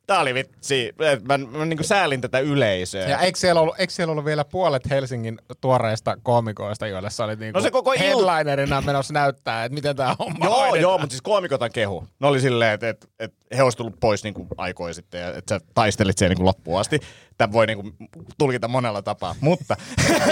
[0.08, 0.93] Tää oli vitsi.
[1.26, 3.08] Mä, mä, mä niin säälin tätä yleisöä.
[3.08, 7.39] Ja eikö siellä, ollut, eikö siellä ollut vielä puolet Helsingin tuoreista koomikoista, joille sä olit
[7.39, 8.86] niinku no se koko headlinerina il...
[8.86, 10.82] menossa näyttää, että miten tää homma Joo, hoidetaan.
[10.82, 12.08] joo, mutta siis koomikotan kehu.
[12.20, 15.56] Ne oli silleen, että et, et he olisivat tullut pois niinku aikoja sitten ja että
[15.56, 16.99] sä taistelit siellä niinku loppuun asti.
[17.38, 17.91] Tämä voi niinku
[18.38, 19.36] tulkita monella tapaa.
[19.39, 19.76] Mutta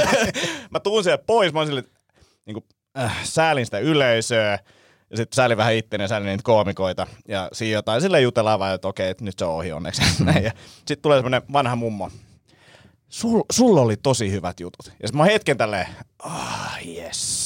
[0.72, 1.88] mä tuun sieltä pois, mä oon silleen,
[2.46, 2.66] niinku,
[3.00, 4.60] äh, säälin sitä yleisöä
[5.14, 7.08] ja sitten säälin vähän itteni ja säälin niitä koomikoita.
[7.28, 10.02] Ja siinä jotain sille jutellaan vaan, että okei, nyt se on ohi onneksi.
[10.20, 10.44] Mm.
[10.44, 12.10] ja sitten tulee semmoinen vanha mummo.
[13.10, 14.86] Sul, sulla oli tosi hyvät jutut.
[14.86, 15.88] Ja sitten mä hetken tälleen,
[16.20, 17.43] ah yes.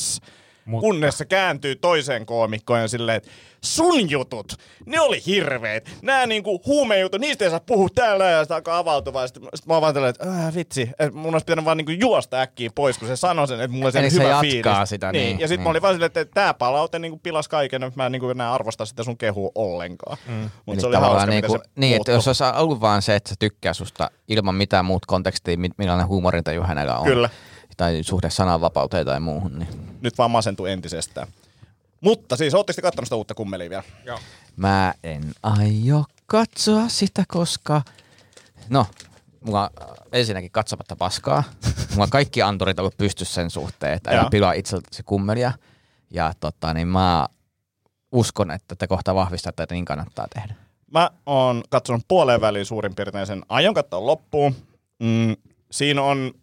[0.67, 0.81] Mutta.
[0.81, 3.29] Kunnes se kääntyy toiseen koomikkoon ja silleen, että
[3.61, 4.53] sun jutut,
[4.85, 5.97] ne oli hirveet.
[6.01, 9.27] Nää niinku huumejutut, niistä ei saa puhua täällä ja sitä alkaa avautua.
[9.27, 11.91] Sitten sit mä oon vaan tällä, että äh, vitsi, että mun olisi pitänyt vaan niinku
[11.91, 14.89] juosta äkkiä pois, kun se sanoi sen, että mulla Eli hyvä se fiilis.
[14.89, 15.11] sitä.
[15.11, 15.63] Niin, niin ja sitten niin.
[15.63, 18.53] mä olin vaan silleen, että tää palaute niinku pilas kaiken, että mä en niinku enää
[18.53, 20.17] arvosta sitä sun kehua ollenkaan.
[20.27, 20.49] Mm.
[20.65, 23.35] Mutta se oli hauska, niinku, se Niin, että jos olisi ollut vaan se, että se
[23.39, 27.05] tykkää susta ilman mitään muut kontekstia, millainen huumorintaju hänellä on.
[27.05, 27.29] Kyllä
[27.77, 29.59] tai suhde sananvapauteen tai muuhun.
[29.59, 29.97] Niin.
[30.01, 31.27] Nyt vaan masentuu entisestään.
[32.01, 33.83] Mutta siis, ootteko te katsonut sitä uutta kummelia vielä?
[34.05, 34.19] Joo.
[34.55, 37.81] Mä en aio katsoa sitä, koska...
[38.69, 38.85] No,
[39.41, 39.69] mulla
[40.11, 41.43] ensinnäkin katsomatta paskaa.
[41.93, 45.51] Mulla kaikki anturit on ollut pystyssä sen suhteen, että ei pilaa itseltä se kummelia.
[46.09, 47.27] Ja tota, niin mä
[48.11, 50.55] uskon, että te kohta vahvistatte, että niin kannattaa tehdä.
[50.91, 53.45] Mä oon katsonut puoleen väliin suurin piirtein sen.
[53.49, 54.55] Aion katsoa loppuun.
[54.99, 55.35] Mm,
[55.71, 56.33] siinä on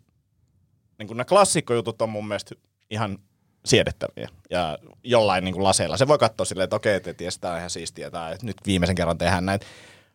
[1.04, 2.54] niin kuin nämä klassikkojutut on mun mielestä
[2.90, 3.18] ihan
[3.64, 5.96] siedettäviä ja jollain niin kuin laseilla.
[5.96, 8.56] Se voi katsoa silleen, että okei, että ties, tämä on ihan siistiä, tai että nyt
[8.66, 9.60] viimeisen kerran tehdään näin.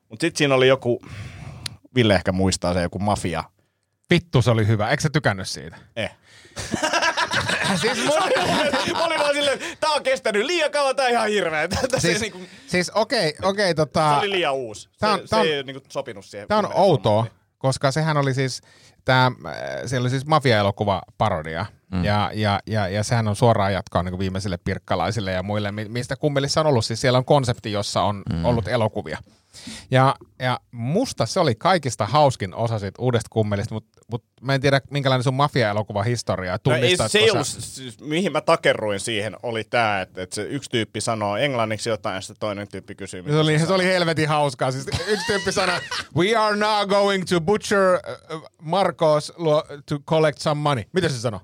[0.10, 1.02] Mutta sitten siinä oli joku,
[1.96, 3.44] Ville ehkä muistaa se, joku mafia.
[4.10, 4.90] Vittu, se oli hyvä.
[4.90, 5.78] Eikö sä tykännyt siitä?
[5.96, 6.12] Eh.
[7.82, 8.06] siis
[8.94, 11.68] mä olin vaan silleen, tää on kestänyt liian kauan, tää on ihan hirveä.
[11.98, 12.40] siis, niinku...
[12.68, 14.10] siis okei, okay, okei, tota...
[14.10, 14.90] Se oli liian uusi.
[15.00, 16.48] Tää on, se, tää on, se ei niinku sopinut siihen.
[16.48, 17.26] Tää on outoa,
[17.60, 18.62] koska sehän oli siis,
[19.06, 19.32] tää,
[19.86, 22.04] siellä oli siis mafia-elokuva parodia, Mm.
[22.04, 26.16] Ja, ja, ja, ja sehän on suoraan jatkoa niin viimeisille pirkkalaisille ja muille, mi- mistä
[26.16, 26.86] kummelissa on ollut.
[26.86, 28.46] Siis siellä on konsepti, jossa on mm.
[28.46, 29.18] ollut elokuvia.
[29.92, 34.62] Ja, ja musta se oli kaikista hauskin osa siitä uudesta kummelista, mutta mut mä en
[34.62, 36.58] tiedä minkälainen sun mafia-elokuva historia.
[36.68, 40.36] No ei, se ei sä- ollut, siis, mihin mä takerruin siihen, oli tämä, että, että
[40.36, 43.24] se yksi tyyppi sanoo englanniksi jotain ja sitten toinen tyyppi kysyy.
[43.30, 43.76] Se oli, se sanoo.
[43.76, 44.72] oli helvetin hauskaa.
[44.72, 45.80] Siis yksi tyyppi sanoi,
[46.16, 48.00] we are now going to butcher
[48.34, 49.34] uh, Marcos
[49.86, 50.84] to collect some money.
[50.94, 51.40] Mitä se sanoi?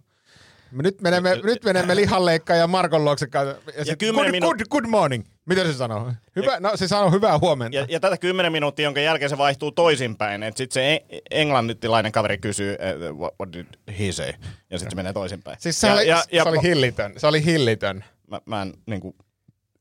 [0.71, 3.27] Me Nyt menemme, nyt menemme lihanleikkaajan ja Markon luokse.
[3.33, 3.41] Ja,
[3.85, 5.23] ja good, minu- good, good morning.
[5.45, 6.11] Mitä se sanoo?
[6.35, 7.77] Hyvä, no se sanoo hyvää huomenta.
[7.77, 10.43] Ja, ja tätä 10 minuuttia, jonka jälkeen se vaihtuu toisinpäin.
[10.43, 13.65] Että sitten se e- englannittilainen kaveri kysyy, että what, what did
[13.99, 14.33] he say?
[14.69, 15.57] Ja sitten se menee toisinpäin.
[15.59, 17.13] Siis se, ja, oli, ja, ja, se oli hillitön.
[17.17, 18.03] Se oli hillitön.
[18.27, 19.15] mä, mä en niin kuin,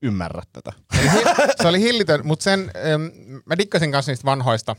[0.01, 0.71] ymmärrä tätä.
[1.61, 2.71] se oli hillitön, mutta sen,
[3.45, 4.75] mä dikkasin kanssa niistä vanhoista,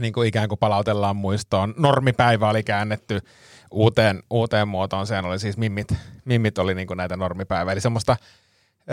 [0.00, 1.74] niin kuin ikään kuin palautellaan muistoon.
[1.76, 3.20] Normipäivä oli käännetty
[3.70, 5.88] uuteen, uuteen muotoon, sehän oli siis mimmit,
[6.24, 7.72] mimmit oli niin kuin näitä normipäivää.
[7.72, 8.16] Eli semmoista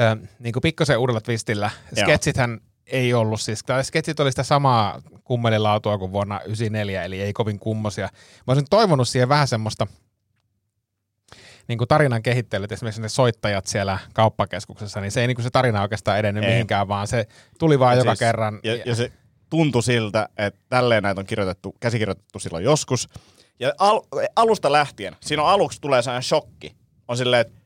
[0.01, 1.69] äm, niin kuin pikkasen uudella twistillä.
[1.95, 2.05] Joo.
[2.05, 7.33] Sketsithän ei ollut siis, tai sketsit oli sitä samaa kummelilautua kuin vuonna 1994, eli ei
[7.33, 8.09] kovin kummosia.
[8.47, 9.87] Mä olisin toivonut siihen vähän semmoista
[11.67, 15.49] niin kuin tarinan kehittelyt, esimerkiksi ne soittajat siellä kauppakeskuksessa, niin se ei niin kuin se
[15.49, 16.49] tarina oikeastaan edennyt Ei.
[16.49, 17.27] mihinkään, vaan se
[17.59, 18.59] tuli vaan joka Siis- kerran.
[18.63, 19.11] Ja, ja se
[19.49, 23.09] tuntui siltä, että tälleen näitä on kirjoitettu, käsikirjoitettu silloin joskus.
[23.59, 24.01] Ja al,
[24.35, 26.75] alusta lähtien, siinä on aluksi tulee sellainen shokki.
[27.07, 27.61] On silleen, että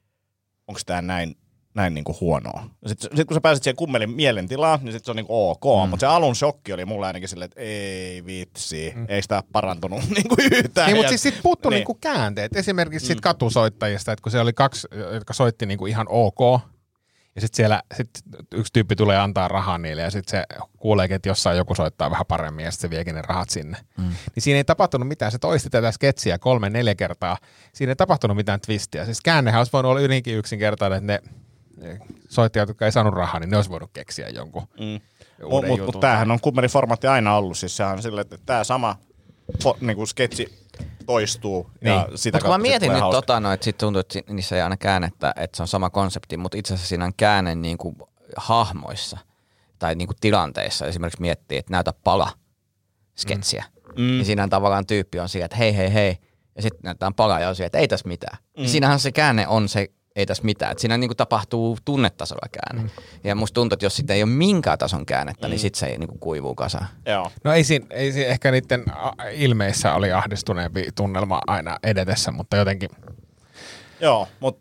[0.67, 1.37] onko tämä näin,
[1.77, 2.69] näin niinku huonoa.
[2.85, 5.85] Sitten sit kun sä pääset siihen kummelin mielentilaan, niin sitten se on niinku ok.
[5.85, 5.89] Mm.
[5.89, 9.05] Mutta se alun shokki oli mulle ainakin silleen, että ei vitsi, mm.
[9.09, 10.87] ei sitä parantunut niinku yhtään.
[10.87, 11.77] Niin, mutta siis siitä puuttuu niin.
[11.77, 12.55] niinku käänteet.
[12.55, 16.61] Esimerkiksi sit katusoittajista, että kun se oli kaksi, jotka soitti niinku ihan ok,
[17.37, 18.09] ja sitten siellä sit
[18.53, 22.25] yksi tyyppi tulee antaa rahaa niille, ja sitten se kuuleekin, että jossain joku soittaa vähän
[22.27, 23.77] paremmin, ja sitten se viekin ne rahat sinne.
[23.97, 24.03] Mm.
[24.03, 25.31] Niin siinä ei tapahtunut mitään.
[25.31, 27.37] Se toisti tätä sketsiä kolme, neljä kertaa.
[27.73, 29.05] Siinä ei tapahtunut mitään twistiä.
[29.05, 31.19] Siis käännehän olisi voinut olla ylinkin yksinkertainen, että ne
[32.29, 34.99] soittajat, jotka ei saanut rahaa, niin ne olisi voinut keksiä jonkun Mm.
[35.43, 37.57] uuden Mutta mut, mut tämähän on kummeliformaatti aina ollut.
[37.57, 38.95] Siis sehän on silleen, että tämä sama
[39.63, 40.67] fo, niinku sketsi
[41.05, 41.71] toistuu.
[41.81, 42.17] Ja Niin.
[42.17, 43.21] sitä Mutta kun mä mietin nyt hauska.
[43.21, 46.37] tota, no, että sit tuntuu, että niissä ei aina käännettä, että se on sama konsepti,
[46.37, 47.95] mutta itse asiassa siinä on käänne niin kuin
[48.37, 49.17] hahmoissa
[49.79, 50.85] tai niin kuin tilanteissa.
[50.85, 52.31] Esimerkiksi miettii, että näytä pala
[53.17, 53.63] sketsiä.
[53.97, 54.19] Mm.
[54.19, 56.17] Ja siinä tavallaan tyyppi on siinä, että hei hei hei.
[56.55, 58.37] Ja sitten näytetään pala ja on siinä, että ei tässä mitään.
[58.57, 58.65] Mm.
[58.65, 59.87] Siinähän se käänne on se,
[60.17, 60.71] ei tässä mitään.
[60.71, 62.81] Et siinä niin kuin tapahtuu tunnetasolla käänne.
[62.83, 63.03] Mm.
[63.23, 65.49] Ja musta tuntuu, että jos sitten ei ole minkään tason käännettä, mm.
[65.49, 66.87] niin sitten se ei niin kuin kuivuu kasaan.
[67.05, 67.31] Joo.
[67.43, 68.85] No ei siinä, ei siinä ehkä niiden
[69.31, 72.89] ilmeissä oli ahdistuneempi tunnelma aina edetessä, mutta jotenkin
[74.01, 74.59] Joo, mut,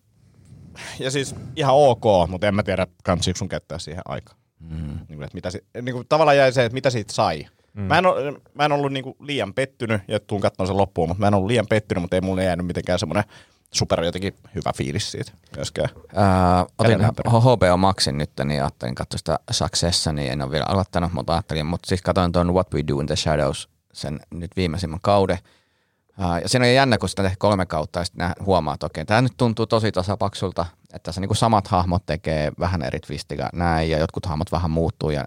[0.98, 4.34] ja siis ihan ok, mutta en mä tiedä, kansiiko sun käyttää siihen aikaa.
[4.60, 4.98] Mm.
[5.08, 7.46] Niin, että mitä si, niin kuin, tavallaan jäi se, että mitä siitä sai.
[7.74, 7.82] Mm.
[7.82, 11.08] Mä, en, ole, mä en ollut niin kuin liian pettynyt, ja tuun katsomaan sen loppuun,
[11.08, 13.24] mutta mä en ollut liian pettynyt, mutta ei mulle jäänyt mitenkään semmoinen
[13.70, 15.88] super jotenkin hyvä fiilis siitä myöskään.
[16.14, 16.98] Ää, otin.
[17.28, 21.66] HBO Maxin nyt, niin ajattelin katsoa sitä Successa, niin en ole vielä aloittanut, mutta ajattelin,
[21.66, 25.38] mutta siis katsoin tuon What We Do in the Shadows, sen nyt viimeisimmän kauden.
[26.18, 29.04] Ää, ja siinä on jännä, kun sitä tehty kolme kautta, ja sitten huomaa, että okei,
[29.04, 33.90] tämä nyt tuntuu tosi tasapaksulta, että tässä niinku samat hahmot tekee vähän eri twistillä näin,
[33.90, 35.24] ja jotkut hahmot vähän muuttuu, ja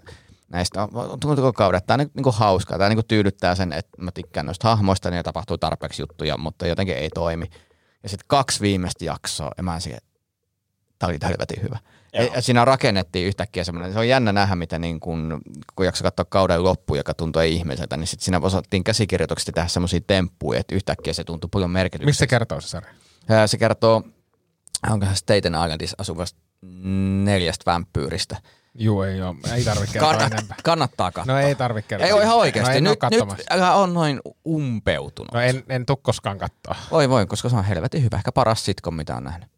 [0.48, 4.10] näistä on tuntuu kauden, että tämä on niinku hauskaa, tämä niinku tyydyttää sen, että mä
[4.10, 7.50] tykkään noista hahmoista, niin tapahtuu tarpeeksi juttuja, mutta jotenkin ei toimi.
[8.02, 10.00] Ja sitten kaksi viimeistä jaksoa, ja mä en siihen,
[10.98, 11.78] tämä oli helvetin hyvä.
[12.14, 12.34] Joo.
[12.34, 15.40] Ja siinä rakennettiin yhtäkkiä semmoinen, se on jännä nähdä, miten niin kun,
[15.76, 20.00] kun jakso katsoa kauden loppu, joka tuntui ihmiseltä, niin sitten siinä osattiin käsikirjoituksesta tehdä semmoisia
[20.06, 22.08] temppuja, että yhtäkkiä se tuntui paljon merkitykseltä.
[22.08, 22.92] missä se kertoo se sarja?
[23.46, 24.02] Se kertoo,
[24.90, 26.40] onko se Staten Islandissa asuvasta
[27.24, 28.36] neljästä vampyyristä.
[28.74, 29.36] Juu, ei ole.
[29.54, 30.56] Ei tarvitse kertoa Kannat, enempää.
[30.64, 31.34] kannattaa katsoa.
[31.34, 32.06] No ei tarvitse kertoa.
[32.06, 32.70] Ei ole ihan oikeasti.
[32.70, 35.32] No en nyt, nyt älä on noin umpeutunut.
[35.34, 36.76] No en, en tuu koskaan katsoa.
[36.90, 38.16] Voi voi, koska se on helvetin hyvä.
[38.16, 39.48] Ehkä paras sitcom, mitä on nähnyt.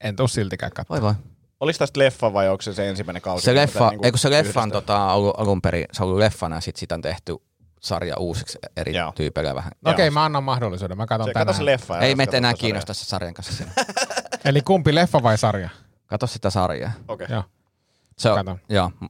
[0.00, 0.94] En tuu siltikään katsoa.
[0.94, 1.14] Voi voi.
[1.60, 3.44] Oliko tästä leffa vai onko se se ensimmäinen kausi?
[3.44, 6.18] Se leffa, niinku ei kun se leffa on tota, ollut alun perin, se on ollut
[6.18, 7.36] leffana ja sitten siitä on tehty
[7.80, 9.12] sarja uusiksi eri Joo.
[9.12, 9.72] tyypeillä vähän.
[9.82, 10.96] No Okei, mä annan mahdollisuuden.
[10.96, 11.56] Mä katson Se, tänään.
[11.56, 11.98] se leffa.
[11.98, 13.64] Ei meitä enää kiinnosta se sarjan kanssa.
[14.44, 15.68] Eli kumpi, leffa vai sarja?
[16.06, 16.92] Kato sitä sarjaa.
[17.08, 17.26] Okei.
[17.30, 17.44] Joo.
[18.18, 18.58] Se on, Katon.
[18.68, 18.90] joo.
[19.00, 19.08] Ja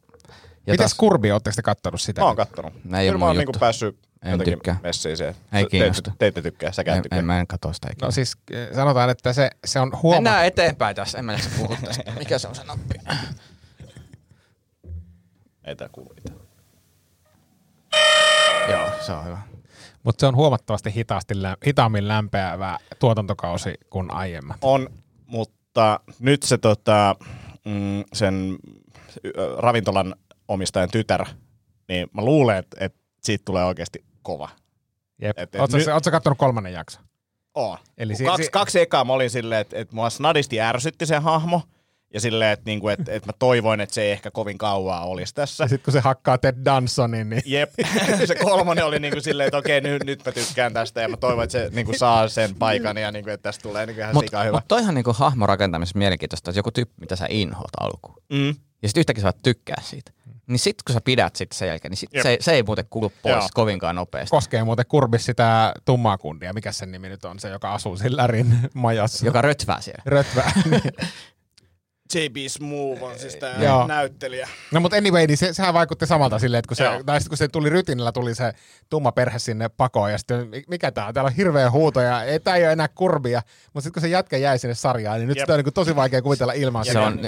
[0.72, 2.20] Mites taas- Kurbi, ootteko te kattonut sitä?
[2.20, 2.84] Mä oon kattonut.
[2.84, 4.76] Ne ei Kyllä mä mun oon niinku päässyt En jotenkin tykkää.
[4.82, 5.34] messiin siihen.
[5.52, 6.10] Ei Te- kiinnosta.
[6.10, 7.18] Te, te ette tykkää, säkään en, tykkää.
[7.18, 8.06] en, mä en katso sitä ikinä.
[8.06, 10.22] No siis eh, sanotaan, että se, se on huomattu.
[10.22, 12.12] Mennään eteenpäin tässä, en mä jaksa puhua tästä.
[12.18, 12.94] Mikä se on se nappi?
[15.64, 16.36] Ei tää kuulu mitään.
[18.70, 19.38] joo, se on hyvä.
[20.02, 21.34] Mutta se on huomattavasti hitaasti,
[21.66, 24.56] hitaammin lämpeävä tuotantokausi kuin aiemmat.
[24.62, 24.88] On,
[25.26, 27.16] mutta nyt se tota,
[27.64, 28.56] mm, sen
[29.58, 30.14] ravintolan
[30.48, 31.24] omistajan tytär,
[31.88, 34.48] niin mä luulen, että et siitä tulee oikeasti kova.
[35.22, 35.38] Jep.
[35.38, 36.12] Et- et Oletko nyt- nyt...
[36.12, 37.02] kattonut kolmannen jakson?
[37.54, 37.78] On.
[37.98, 41.16] Eli si- kaksi, si- kaksi ekaa mä olin silleen, että, että mua snadisti ärsytti se
[41.16, 41.62] hahmo.
[42.14, 45.34] Ja silleen, että, niinku, että, että mä toivoin, että se ei ehkä kovin kauaa olisi
[45.34, 45.64] tässä.
[45.64, 47.70] Ja sitten kun se hakkaa Ted Dansonin, niin Jep,
[48.26, 51.44] se kolmonen oli niinku silleen, että okei, nyt, nyt mä tykkään tästä ja mä toivon,
[51.44, 54.42] että se niinku saa sen paikan ja niinku, että tästä tulee niinku ihan Mutta sika
[54.42, 54.56] hyvä.
[54.56, 58.22] mut toihan niinku hahmon rakentamisessa mielenkiintoista, että joku tyyppi, mitä sä inhoat alkuun.
[58.32, 58.54] Mm.
[58.82, 60.12] Ja sitten yhtäkkiä sä tykkää siitä.
[60.46, 62.22] Niin sit kun sä pidät sit sen jälkeen, niin sit Jep.
[62.22, 63.48] se, se ei muuten kulu pois Joo.
[63.54, 64.30] kovinkaan nopeasti.
[64.30, 66.52] koskee muuten kurbis sitä tummaa kundia.
[66.52, 69.26] Mikä sen nimi nyt on, se joka asuu sillä Lärin majassa.
[69.26, 70.02] Joka rötvää siellä.
[70.06, 70.52] Rötvää.
[70.70, 70.82] niin.
[72.14, 73.86] JB Smooth on siis tää Joo.
[73.86, 74.48] näyttelijä.
[74.72, 77.02] No mutta anyway, niin se, sehän vaikutti samalta silleen, että kun se, Joo.
[77.04, 78.52] tai sit kun se tuli rytinillä, tuli se
[78.90, 82.22] tumma perhe sinne pakoon ja sitten mi- mikä tää on, täällä on hirveä huuto ja
[82.24, 83.42] ei, tää ei ole enää kurbia.
[83.74, 85.42] Mutta sitten kun se jätkä jäi sinne sarjaan, niin nyt Jep.
[85.42, 87.02] sitä on niin tosi vaikea kuvitella ilman Se sitä.
[87.02, 87.20] on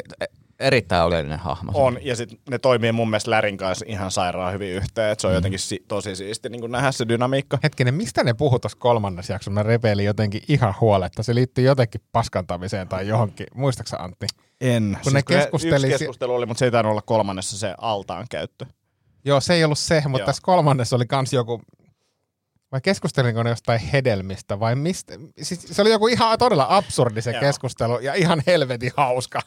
[0.60, 1.72] erittäin oleellinen hahmo.
[1.74, 5.28] On, ja sitten ne toimii mun mielestä Lärin kanssa ihan sairaan hyvin yhteen, että se
[5.28, 7.58] on jotenkin si- tosi siisti niin nähdä se dynamiikka.
[7.62, 9.50] Hetkinen, mistä ne puhuu tuossa kolmannessa jaksossa?
[9.50, 11.22] Mä repeilin jotenkin ihan huoletta.
[11.22, 13.46] Se liittyy jotenkin paskantamiseen tai johonkin.
[13.54, 14.26] Muistaaksä Antti?
[14.60, 14.98] En.
[15.04, 18.26] Kun ne keskusteli Yksi si- keskustelu oli, mutta se ei tainnut olla kolmannessa se altaan
[18.30, 18.66] käyttö.
[19.24, 20.26] Joo, se ei ollut se, mutta Joo.
[20.26, 21.62] tässä kolmannessa oli kans joku,
[22.72, 25.14] vai keskustelinko ne jostain hedelmistä vai mistä?
[25.42, 29.40] Siis se oli joku ihan todella absurdi se keskustelu ja ihan helvetin hauska.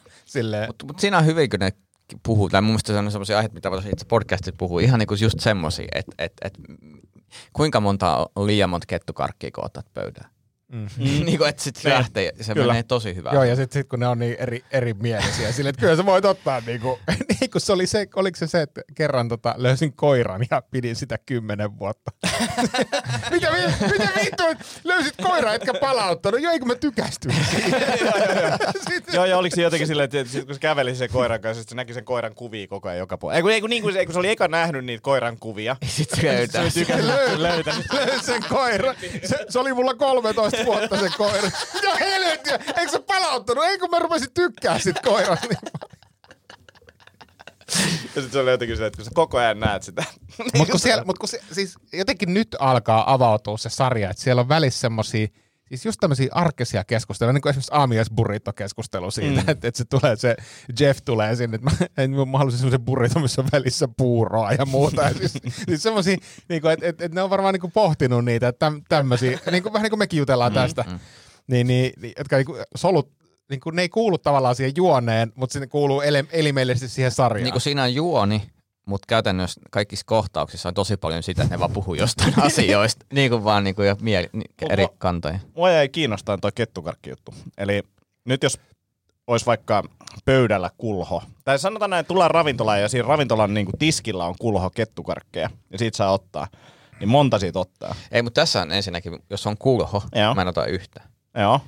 [0.66, 1.72] Mutta mut siinä on hyvin, kun ne
[2.22, 5.14] puhuu, tai mun mielestä se on sellaisia aiheita, mitä voitaisiin itse podcastit puhuu, ihan niinku
[5.14, 6.58] just semmoisia, että et, et,
[7.52, 10.30] kuinka monta on liian monta kettukarkkia kun otat pöydään.
[10.72, 10.88] Mm.
[10.98, 11.98] niin kuin, että sit se Niin.
[11.98, 12.66] lähtee, se Kyllä.
[12.66, 13.32] menee tosi hyvää.
[13.32, 16.24] Joo, ja sitten sit, kun ne on niin eri, erimielisiä, silleen, että kyllä sä voit
[16.24, 16.98] ottaa niinku,
[17.40, 20.96] niin kun se oli se, oliko se se, että kerran tota, löysin koiran ja pidin
[20.96, 22.10] sitä kymmenen vuotta.
[23.30, 23.50] mitä,
[23.92, 24.42] mitä vittu,
[24.84, 26.40] löysit koiran, etkä palauttanut?
[26.42, 27.72] Joo, eikö mä tykästyin siihen.
[28.90, 31.64] Sitten- Joo, ja oliko se jotenkin silleen, että sit kun se käveli sen koiran kanssa,
[31.68, 33.36] se näki sen koiran kuvia koko ajan joka puolella.
[33.36, 35.76] Ei kun, ei kun, niin kuin, se, kun se oli eka nähnyt niitä koiran kuvia.
[35.86, 36.70] Sitten se löytää.
[36.70, 37.70] Se löy- löysi
[38.26, 38.94] sen koiran.
[39.24, 41.50] Se, se, oli mulla 13 vuotta se koira.
[41.74, 42.58] Mitä helvettiä?
[42.76, 43.64] Eikö se palauttanut?
[43.64, 45.46] Eikö mä rupesin tykkää sit koirasta?
[45.46, 45.58] Niin
[48.14, 50.04] Ja sitten se oli jotenkin se, että kun sä koko ajan näet sitä.
[50.56, 54.40] Mutta kun, siellä, mut kun se, siis jotenkin nyt alkaa avautua se sarja, että siellä
[54.40, 55.28] on välissä semmosia,
[55.78, 59.48] siis just tämmöisiä arkisia keskusteluja, niin kuin esimerkiksi aamiaisburrito-keskustelu siitä, mm.
[59.48, 60.36] että, että se tulee se,
[60.80, 64.66] Jeff tulee sinne, että mä, että mä haluaisin semmoisen burrito, missä on välissä puuroa ja
[64.66, 65.02] muuta.
[65.02, 65.32] Ja siis,
[65.68, 66.16] siis semmosia,
[66.48, 69.38] niin kuin, että, että, että ne on varmaan niin kuin pohtinut niitä, että täm, tämmöisiä,
[69.50, 70.84] niin kuin, vähän niin kuin mekin jutellaan tästä,
[71.46, 73.12] niin, niin, niin, jotka niin kuin solut,
[73.50, 77.44] niin kuin, ne ei kuulu tavallaan siihen juoneen, mutta sinne kuuluu ele, elimellisesti siihen sarjaan.
[77.44, 78.42] Niin kuin siinä on juoni,
[78.86, 83.06] mutta käytännössä kaikissa kohtauksissa on tosi paljon sitä, että ne vaan puhuu jostain asioista.
[83.12, 84.30] Niin kuin vaan niin kuin jo mieli,
[84.70, 85.38] eri kantoja.
[85.54, 87.34] Mua jäi kiinnostaa toi kettukarkki-juttu.
[87.58, 87.82] Eli
[88.24, 88.58] nyt jos
[89.26, 89.82] olisi vaikka
[90.24, 94.34] pöydällä kulho, tai sanotaan näin, että tullaan ravintolaan ja siinä ravintolan niin kuin tiskillä on
[94.40, 96.46] kulho kettukarkkeja, ja siitä saa ottaa,
[97.00, 97.94] niin monta siitä ottaa.
[98.10, 100.34] Ei, mutta tässä on ensinnäkin, jos on kulho, Joo.
[100.34, 101.00] mä en ota yhtä.
[101.38, 101.60] Joo.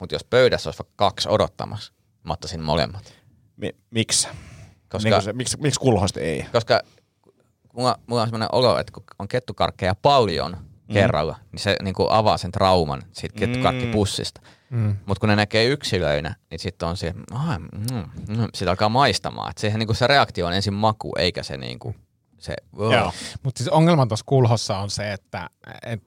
[0.00, 1.92] Mutta jos pöydässä olisi vaikka kaksi odottamassa,
[2.24, 3.12] mä ottaisin molemmat.
[3.56, 4.28] Mi- miksi?
[4.88, 6.46] Koska, Niin se, miksi, miksi kulhosta ei?
[6.52, 6.80] koska
[7.72, 10.56] mulla, mulla on sellainen olo, että kun on kettukarkkeja paljon
[10.88, 10.92] mm.
[10.92, 14.40] kerralla, niin se niin kuin avaa sen trauman siitä kettukarkkipussista.
[14.70, 14.96] Mm.
[15.06, 19.50] Mutta kun ne näkee yksilöinä, niin sitten on se, ah, mm, mm, sitä alkaa maistamaan.
[19.50, 21.96] Et siihen niin kuin se reaktio on ensin maku, eikä se, niin kuin,
[22.38, 22.92] se oh.
[22.92, 23.12] Joo.
[23.42, 25.50] Mutta siis ongelma tuossa kulhossa on se, että
[25.82, 26.02] et,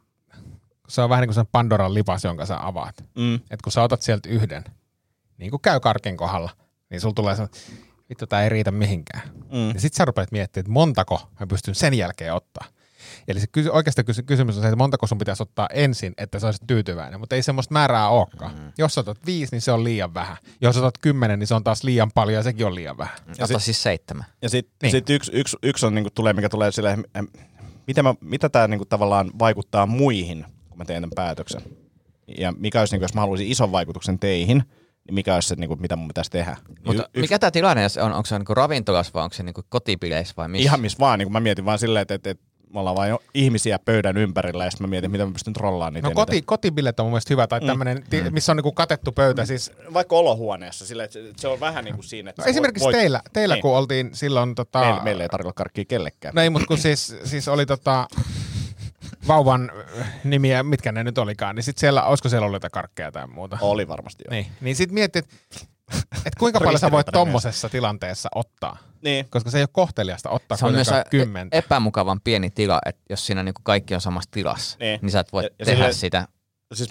[0.87, 3.03] se on vähän niin kuin sen Pandoran lipas, jonka sä avaat.
[3.15, 3.35] Mm.
[3.51, 4.63] Et kun sä otat sieltä yhden,
[5.37, 6.49] niin kuin käy karkin kohdalla,
[6.89, 7.47] niin sulla tulee se,
[8.09, 9.21] vittu tää ei riitä mihinkään.
[9.51, 9.69] Mm.
[9.73, 12.65] Ja sit sä rupeat miettimään, että montako mä pystyn sen jälkeen ottaa.
[13.27, 16.39] Eli se kysy, oikeastaan kysy, kysymys on se, että montako sun pitäisi ottaa ensin, että
[16.39, 18.55] sä olisit tyytyväinen, mutta ei semmoista määrää olekaan.
[18.55, 18.71] Mm.
[18.77, 20.37] Jos sä otat viisi, niin se on liian vähän.
[20.61, 23.15] Jos otat kymmenen, niin se on taas liian paljon ja sekin on liian vähän.
[23.29, 24.25] Ota sit- siis seitsemän.
[24.41, 24.91] Ja sitten Niin.
[24.91, 27.03] sit yksi, yksi, yksi on, niinku, tulee, mikä tulee silleen,
[27.87, 31.61] miten mä, mitä tämä niinku, tavallaan vaikuttaa muihin, kun mä teen tämän päätöksen.
[32.37, 34.63] Ja mikä olisi, niinku, jos mä haluaisin ison vaikutuksen teihin,
[35.11, 36.57] mikä olisi se, niinku, mitä mun pitäisi tehdä.
[36.85, 38.13] Mutta Y- mikä tämä tilanne on?
[38.13, 40.63] Onko se niinku ravintolassa vai onko se niinku kotipileissä vai missä?
[40.63, 42.43] Ihan missä vaan, niin mä mietin vaan silleen, että, että, että
[42.73, 46.07] me ollaan vain ihmisiä pöydän ympärillä, ja sitten mä mietin, miten mä pystyn trollaamaan niitä.
[46.07, 46.25] No eniten.
[46.25, 49.45] koti, kotibillet on mun mielestä hyvä, tai tämmönen, ti- missä on niinku katettu pöytä.
[49.45, 52.95] Siis, Vaikka olohuoneessa, silleen, että se, on vähän niin kuin siinä, että no esimerkiksi voit,
[52.97, 53.61] teillä, teillä Niin.
[53.61, 54.55] kun oltiin silloin...
[54.55, 56.35] Tota, Meillä, meillä ei tarvitse karkkia kellekään.
[56.35, 58.07] No ei, mutta kun siis, siis oli tota,
[59.29, 63.11] vauvan äh, nimiä, mitkä ne nyt olikaan, niin sit siellä, olisiko siellä ollut jotain karkkeja
[63.11, 63.57] tai muuta?
[63.61, 64.31] Oli varmasti jo.
[64.31, 65.25] Niin, niin sit mietit,
[66.25, 68.77] että kuinka paljon sä voit tommosessa tilanteessa ottaa.
[69.01, 69.25] Niin.
[69.29, 71.57] Koska se ei ole kohteliasta ottaa se on myös ä- kymmentä.
[71.57, 75.11] epämukavan pieni tila, että jos siinä niinku kaikki on samassa tilassa, niin, Niin.
[75.11, 76.27] sä et voi Ja- ja tehdä sille- sitä.
[76.73, 76.89] siis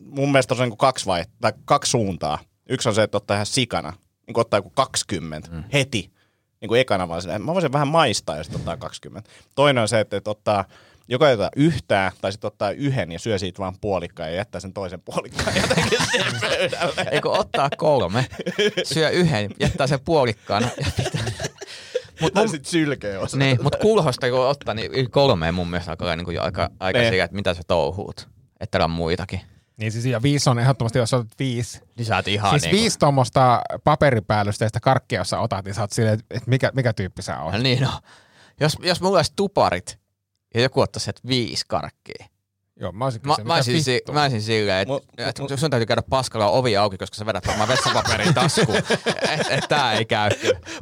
[0.00, 2.38] mun mielestä on niinku kaksi, vai, tai kaksi suuntaa.
[2.68, 3.92] Yksi on se, että ottaa ihan sikana,
[4.26, 5.64] niin kuin ottaa joku 20 mm.
[5.72, 6.12] heti,
[6.60, 9.30] niin kuin ekana vaan silleen, mä voisin vähän maistaa ja sitten ottaa 20.
[9.54, 10.64] Toinen on se, että, että ottaa
[11.08, 14.60] joko ei ota yhtään, tai sitten ottaa yhden ja syö siitä vaan puolikkaan ja jättää
[14.60, 17.06] sen toisen puolikkaan jotenkin siihen pöydälle.
[17.10, 18.26] Eikö ottaa kolme,
[18.82, 20.62] syö yhden, jättää sen puolikkaan.
[20.62, 21.24] Ja pitää.
[22.20, 23.36] Mut mun, sitten sylkee osa.
[23.36, 26.98] niin, mut kulhosta kun ottaa, niin yli kolmeen mun mielestä alkaa niin jo aika, aika
[26.98, 27.08] Ne.
[27.08, 28.28] siihen, että mitä sä touhuut.
[28.60, 29.40] Että täällä on muitakin.
[29.76, 31.80] Niin siis ja viisi on ehdottomasti, jos otat viisi.
[31.96, 35.80] Niin sä oot ihan siis niin viisi tuommoista paperipäällysteistä karkkia, jos sä otat, niin sä
[35.80, 37.52] oot silleen, että mikä, mikä tyyppi sä oot.
[37.52, 37.90] No niin no.
[38.60, 39.98] Jos, jos mulla olisi tuparit
[40.54, 42.26] ja joku ottaisi sieltä viisi karkkia.
[42.80, 45.58] Joo, mä olisin Mä, kysynyt, mä, mitä olisin, si- mä olisin silleen, että Mut- et,
[45.60, 48.78] sun täytyy käydä paskalla ovi auki, koska sä vedät varmaan vessapaperin taskuun.
[49.38, 50.30] että et tää ei käy.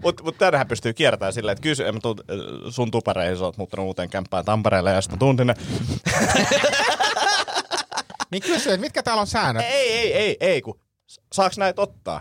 [0.03, 2.37] Mutta mut tänähän pystyy kiertämään silleen, että kysy, mä tuun äh,
[2.71, 5.55] sun tupareihin, sä oot muuttanut uuteen kämppään Tampereelle ja sitten mä tuun sinne.
[8.31, 9.65] Niin kysy, että mitkä täällä on säännöt?
[9.69, 10.81] ei, ei, ei, ei, kun
[11.33, 12.21] saaks näitä ottaa?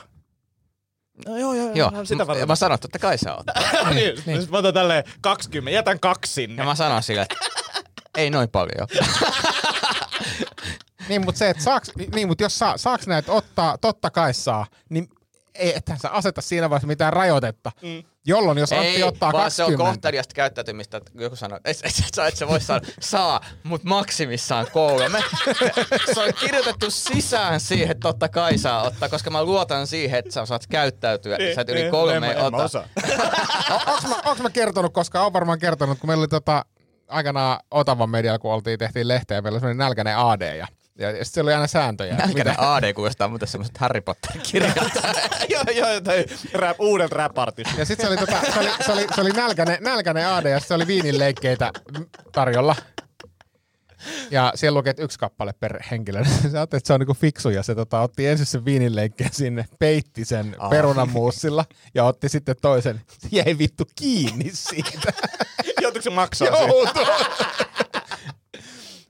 [1.28, 2.47] No joo, joo, Joo, no, sitä m- varten.
[2.47, 3.45] mä sanon, että totta kai sä oot.
[3.93, 4.16] niin, niin.
[4.24, 6.61] Sitten mä otan tälleen 20, jätän kaksi sinne.
[6.61, 7.36] Ja mä sanon silleen, että
[8.18, 8.88] ei noin paljon.
[11.09, 14.66] Niin, mutta se, että saaks, niin, mutta jos saa, saaks näitä ottaa, totta kai saa,
[14.89, 15.09] niin
[15.55, 17.72] ei, ethän sä aseta siinä vaiheessa mitään rajoitetta.
[17.82, 18.03] Mm.
[18.28, 21.69] Jolloin, jos Antti ei, ottaa vaan 20, se on kohteliasta käyttäytymistä, että joku sanoo, että
[21.69, 25.23] et, et, et, et sä voi sanoa, saa, mutta maksimissaan kolme.
[26.13, 30.32] se on kirjoitettu sisään siihen, että totta kai saa ottaa, koska mä luotan siihen, että
[30.32, 32.63] sä osaat käyttäytyä, niin, sä et yli kolme en, mä- en mä ota.
[32.63, 32.88] osaa.
[33.71, 36.65] O- onks, mä, onks mä kertonut, koska on varmaan kertonut, kun meillä oli tota,
[37.07, 40.67] aikanaan Otavan medialla, kun oltiin, tehtiin lehteä, meillä oli semmoinen nälkäinen AD, ja,
[41.00, 42.16] ja, sitten oli aina sääntöjä.
[42.16, 44.76] Nälkäinen AD kuulostaa muuten semmoiset Harry Potter-kirjat.
[45.50, 47.78] joo, joo, tai rap, uudet rap-artistit.
[47.78, 50.60] Ja sitten se oli, tota, se oli, se oli, se oli nälkäinen, nälkäinen AD ja
[50.60, 51.72] se oli viininleikkeitä
[52.32, 52.76] tarjolla.
[54.32, 56.24] Ja siellä luki, että yksi kappale per henkilö.
[56.52, 60.26] Sä että se on niinku fiksu ja se tota, otti ensin sen viininleikkeen sinne, peitti
[60.26, 60.70] sen Ah.
[60.70, 61.66] perunamuussilla
[61.96, 63.02] ja otti sitten toisen.
[63.32, 65.14] Jäi vittu kiinni siitä.
[65.82, 67.66] Joutuiko se maksaa siitä?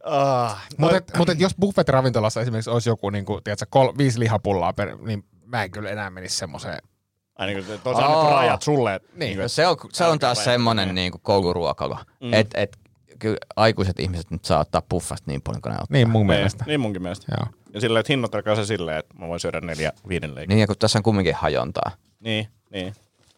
[0.06, 4.98] Ah, Mutta mut et jos buffet-ravintolassa esimerkiksi olisi joku niinku, tiedätkö, kol, viisi lihapullaa per,
[4.98, 6.80] niin mä en kyllä enää menisi semmoiseen.
[7.36, 8.42] Ai niin kuin, toisaalta niin Aa.
[8.42, 9.00] rajat sulle.
[9.00, 9.20] Niin.
[9.20, 12.34] niin No kuin, se on, se on taas semmoinen niin kuin kouluruokailu, mm.
[12.34, 12.78] että et,
[13.20, 15.88] kyllä aikuiset ihmiset nyt saa ottaa puffasta niin paljon kuin ne ottaa.
[15.90, 16.64] Niin mun niin, mielestä.
[16.68, 17.36] niin munkin mielestä.
[17.38, 17.48] Joo.
[17.74, 20.56] Ja silleen, että hinnoittakaa se silleen, että mä voin syödä neljä viininleikkiä.
[20.56, 21.92] Niin, ja kun tässä on kumminkin hajontaa.
[22.20, 22.94] Niin, niin.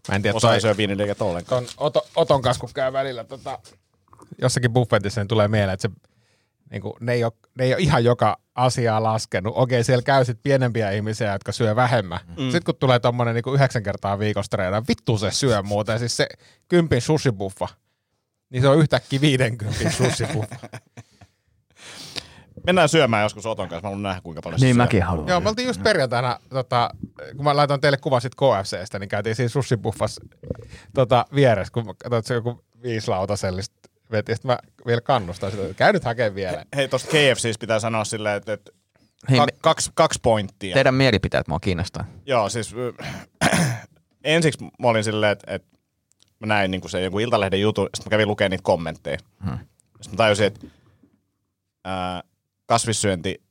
[0.07, 1.63] Mä en tiedä, Osa toi, ei syö viininleikät ollenkaan.
[1.63, 3.59] ton Oto, Oton kanssa, kun käy välillä tota,
[4.41, 5.95] jossakin buffetissa, niin tulee mieleen, että se,
[6.71, 9.53] niin kuin, ne, ei ole, ne ei ole ihan joka asiaa laskenut.
[9.55, 12.19] Okei, siellä käy sit pienempiä ihmisiä, jotka syö vähemmän.
[12.27, 12.35] Mm.
[12.35, 15.99] Sitten kun tulee tommonen niin yhdeksän kertaa viikossa treenaa, vittu se syö muuten.
[15.99, 16.27] Siis se
[16.67, 17.67] kympin sushibuffa,
[18.49, 20.55] niin se on yhtäkkiä 50 sushibuffa.
[22.65, 23.81] Mennään syömään joskus Oton kanssa.
[23.81, 25.03] Mä haluan nähdä, kuinka paljon se syö.
[25.05, 25.27] haluan.
[25.27, 26.89] Joo, me oltiin just perjantaina, tota,
[27.35, 30.21] kun mä laitoin teille kuvan sit KFCstä, niin käytiin siinä sushibuffassa
[30.93, 35.73] tota, vieressä, kun katsoit se joku viisi lautasellista veti, sitten mä vielä kannustan sitä, että
[35.73, 36.65] käy nyt hakemaan vielä.
[36.75, 38.71] Hei, tosta KFCs pitää sanoa silleen, että, että
[39.29, 40.73] Hei, ka- me- kaksi, kaksi pointtia.
[40.73, 42.05] Teidän mielipiteet mua kiinnostaa.
[42.25, 42.75] Joo, siis
[43.43, 43.59] äh,
[44.23, 45.77] ensiksi mä olin silleen, että, että
[46.39, 49.17] mä näin niin se joku Iltalehden jutun, sitten mä kävin lukemaan niitä kommentteja.
[49.45, 49.57] Hmm.
[50.01, 50.67] Sitten mä tajusin, että
[51.85, 52.23] ää,
[52.65, 53.41] kasvissyönti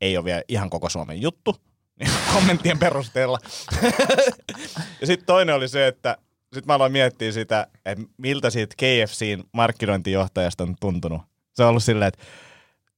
[0.00, 1.56] ei ole vielä ihan koko Suomen juttu
[2.00, 3.38] niin kommenttien perusteella.
[5.00, 6.16] ja sitten toinen oli se, että
[6.54, 11.22] sitten mä aloin miettiä sitä, että miltä siitä KFCn markkinointijohtajasta on tuntunut.
[11.52, 12.24] Se on ollut silleen, että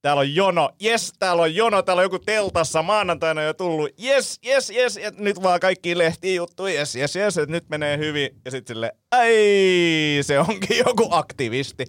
[0.06, 4.38] täällä on jono, jes, täällä on jono, täällä on joku teltassa, maanantaina jo tullut, jes,
[4.44, 8.30] jes, jes, ja nyt vaan kaikki lehtiin juttu, jes, jes, jes, että nyt menee hyvin,
[8.44, 9.32] ja sitten sille, ai,
[10.22, 11.84] se onkin joku aktivisti.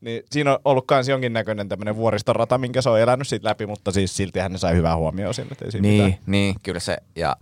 [0.00, 3.92] Niin siinä on ollut kans jonkinnäköinen tämmöinen vuoristorata, minkä se on elänyt siitä läpi, mutta
[3.92, 5.56] siis silti hän sai hyvää huomioon sinne.
[5.64, 6.22] Ei Niin, mitään.
[6.26, 7.36] niin, kyllä se, ja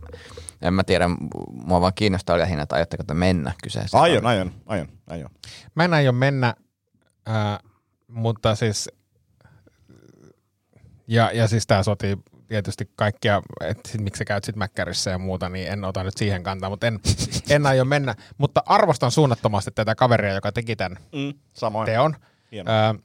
[0.62, 1.08] en mä tiedä,
[1.52, 4.02] mua vaan kiinnostaa lähinnä, että aiotteko te mennä kyseeseen.
[4.02, 5.30] Aion, aion, aion, aion.
[5.74, 6.54] Mä en aio mennä,
[7.28, 7.58] äh,
[8.08, 8.88] mutta siis,
[11.10, 12.16] ja, ja siis tää sotii
[12.48, 16.16] tietysti kaikkia, että sit, miksi sä käyt sit Mäkkärissä ja muuta, niin en ota nyt
[16.16, 17.00] siihen kantaa, mutta en,
[17.50, 18.14] en aio mennä.
[18.38, 21.86] Mutta arvostan suunnattomasti tätä kaveria, joka teki tämän Mm, samoin.
[21.86, 22.16] teon.
[22.52, 22.70] Hieno.
[22.72, 22.98] Ö,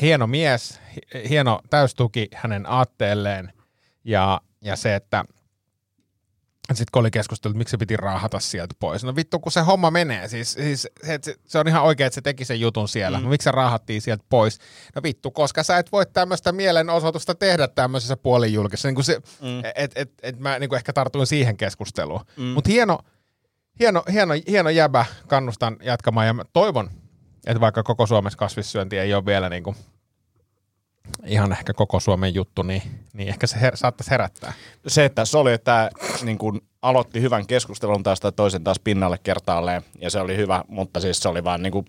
[0.00, 3.52] hieno mies, hi- hieno täystuki hänen aatteelleen
[4.04, 5.24] ja, ja se, että
[6.72, 9.04] sitten kun oli keskusteltu, että miksi se piti raahata sieltä pois.
[9.04, 10.28] No vittu, kun se homma menee.
[10.28, 10.88] Siis, siis
[11.22, 13.18] se, se, on ihan oikein, että se teki sen jutun siellä.
[13.18, 13.24] Mm.
[13.24, 14.58] No, miksi se raahattiin sieltä pois?
[14.94, 18.88] No vittu, koska sä et voi tämmöistä mielenosoitusta tehdä tämmöisessä puolijulkissa.
[18.88, 19.62] Niin se, mm.
[19.74, 22.20] et, et, et mä niin kuin ehkä tartuin siihen keskusteluun.
[22.36, 22.44] Mm.
[22.44, 22.98] Mutta hieno,
[23.80, 26.90] hieno, hieno, hieno jäbä, kannustan jatkamaan ja mä toivon,
[27.46, 29.76] että vaikka koko Suomessa kasvissyönti ei ole vielä niin kuin
[31.26, 32.82] ihan ehkä koko Suomen juttu, niin,
[33.12, 34.52] niin ehkä se her- saattaisi herättää.
[34.86, 35.90] se, että se oli, että
[36.22, 40.64] niin kun aloitti hyvän keskustelun taas tai toisen taas pinnalle kertaalleen, ja se oli hyvä,
[40.68, 41.84] mutta siis se oli vaan niin kun,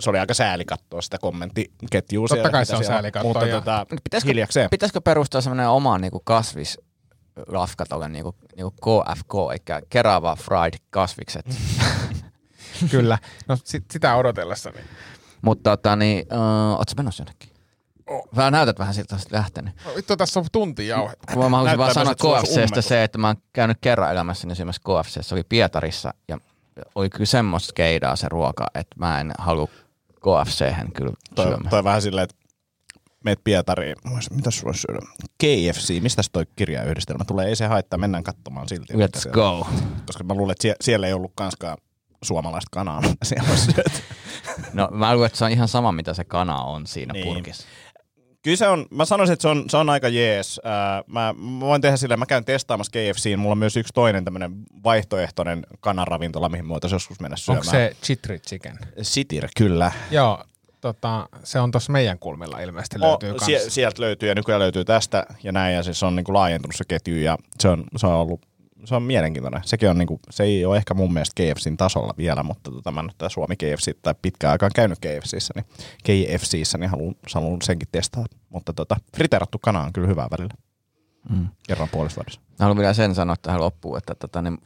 [0.00, 2.50] se oli aika sääli katsoa sitä kommenttiketjua Totta siellä.
[2.50, 3.60] kai se on sääli katsoa, Mutta joo.
[3.60, 4.70] tota, Pitäisikö, hiljakseen.
[4.70, 11.46] pitäisikö perustaa semmoinen oma niinku kasvislafka tuolle niinku, niinku KFK, eli Kerava Fried kasvikset.
[12.90, 13.18] Kyllä.
[13.48, 14.70] No sit, sitä odotellessa.
[14.70, 14.84] Niin.
[15.42, 17.50] Mutta tota, niin, uh, ootko menossa jonnekin?
[18.36, 19.74] Vähän näytät vähän siltä, että lähtenyt.
[19.84, 21.12] No, vittu, tässä on tunti jauhe.
[21.36, 25.34] Mä haluaisin vaan sanoa KFCstä se, että mä oon käynyt kerran elämässäni syömässä KFC, se
[25.34, 26.38] oli Pietarissa ja
[26.94, 29.68] oli kyllä semmoista skeidaa se ruoka, että mä en halua
[30.20, 31.70] KFC-hän kyllä toi, syömään.
[31.70, 32.36] toi vähän silleen, että
[33.24, 33.96] meet Pietariin.
[34.30, 34.98] Mitä sulla syödä?
[35.38, 37.46] KFC, mistä toi kirjayhdistelmä tulee?
[37.48, 38.92] Ei se haittaa, mennään katsomaan silti.
[38.94, 39.66] Let's go.
[40.06, 41.78] Koska mä luulen, että sie- siellä ei ollut kanskaan
[42.22, 44.02] suomalaista kanaa, siellä on syöty.
[44.72, 47.24] No mä luulen, että se on ihan sama, mitä se kana on siinä Niin.
[47.26, 47.66] purkissa.
[48.42, 50.60] Kyllä se on, mä sanoisin, että se on, se on aika jees.
[50.64, 54.24] Ää, mä, mä voin tehdä silleen, mä käyn testaamassa KFCin, mulla on myös yksi toinen
[54.24, 54.52] tämmöinen
[54.84, 57.58] vaihtoehtoinen kanaravintola, mihin me voitaisiin joskus mennä syömään.
[57.58, 58.78] Onko se chitri chicken?
[59.02, 59.92] Sitir, kyllä.
[60.10, 60.44] Joo,
[60.80, 64.84] tota, se on tuossa meidän kulmilla ilmeisesti O, löytyy sie, sieltä löytyy ja nykyään löytyy
[64.84, 68.06] tästä ja näin ja siis se on niinku laajentunut se ketju ja se on, se
[68.06, 68.40] on ollut
[68.84, 69.62] se on mielenkiintoinen.
[69.64, 73.02] Sekin on niinku, se ei ole ehkä mun mielestä KFCin tasolla vielä, mutta tota, mä
[73.02, 75.66] nyt tää Suomi KFC tai pitkään aikaan käynyt KFCissä, niin
[76.02, 78.24] KFCissä, niin haluan, haluan senkin testaa.
[78.48, 80.54] Mutta tota, friteerattu kana on kyllä hyvää välillä.
[81.28, 81.48] Mm.
[81.68, 82.40] Kerran puolessa vuodessa.
[82.58, 84.58] Haluan vielä sen sanoa tähän loppuun, että tota, niin,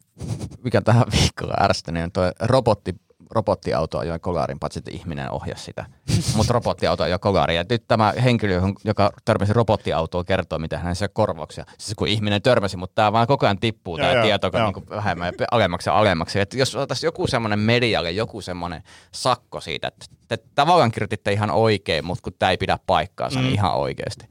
[0.65, 2.95] mikä tähän viikkoon ärsyttänyt on toi robotti,
[3.35, 5.85] robottiauto ajoi kolarin, paitsi että ihminen ohjasi sitä.
[6.37, 7.57] Mutta robottiauto ajoi kolarin.
[7.57, 11.65] Ja nyt tämä henkilö, joka törmäsi robottiautoon, kertoo, miten hän sai korvauksia.
[11.79, 15.47] Siis kun ihminen törmäsi, mutta tämä vaan koko ajan tippuu tämä tieto niin vähemmän ja
[15.51, 16.41] alemmaksi ja alemmaksi.
[16.41, 18.83] Et jos otaisiin joku semmoinen medialle, joku semmoinen
[19.13, 23.45] sakko siitä, että te tavallaan kirjoititte ihan oikein, mutta kun tämä ei pidä paikkaansa, mm.
[23.45, 24.29] niin ihan oikeasti.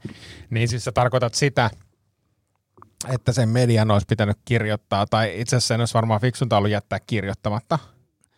[0.50, 1.70] Niin siis sä tarkoitat sitä,
[3.08, 6.98] että sen median olisi pitänyt kirjoittaa, tai itse asiassa sen olisi varmaan fiksunta ollut jättää
[7.06, 7.78] kirjoittamatta.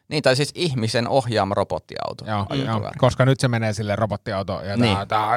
[0.09, 2.25] Niin, tai siis ihmisen ohjaama robottiauto.
[2.25, 4.97] Joo, ajoi joo, koska nyt se menee sille robottiauto ja Niin.
[4.97, 5.37] tää, tää,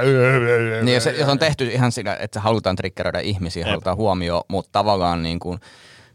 [0.83, 4.69] Niin, jos, se- jos on tehty ihan sillä, että halutaan triggeröidä ihmisiä, halutaan huomioon, mutta
[4.71, 5.59] tavallaan niin kuin,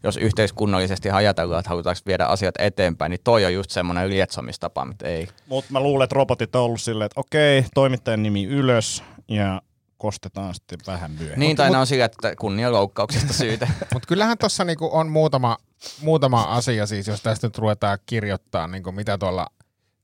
[0.02, 5.08] jos yhteiskunnallisesti ajatellaan, että halutaanko viedä asiat eteenpäin, niin toi on just semmoinen lietsomistapa, mutta
[5.08, 5.28] ei.
[5.46, 9.62] Mutta mä luulen, että robotit on ollut silleen, että okei, toimittajan nimi ylös ja
[9.98, 11.38] kostetaan sitten vähän myöhemmin.
[11.40, 13.68] Niin, tai ne on sillä, että kunnianloukkauksesta syytä.
[13.92, 15.56] Mutta kyllähän tuossa niinku on muutama,
[16.02, 19.46] muutama asia, siis jos tästä nyt ruvetaan kirjoittaa, niinku mitä tuolla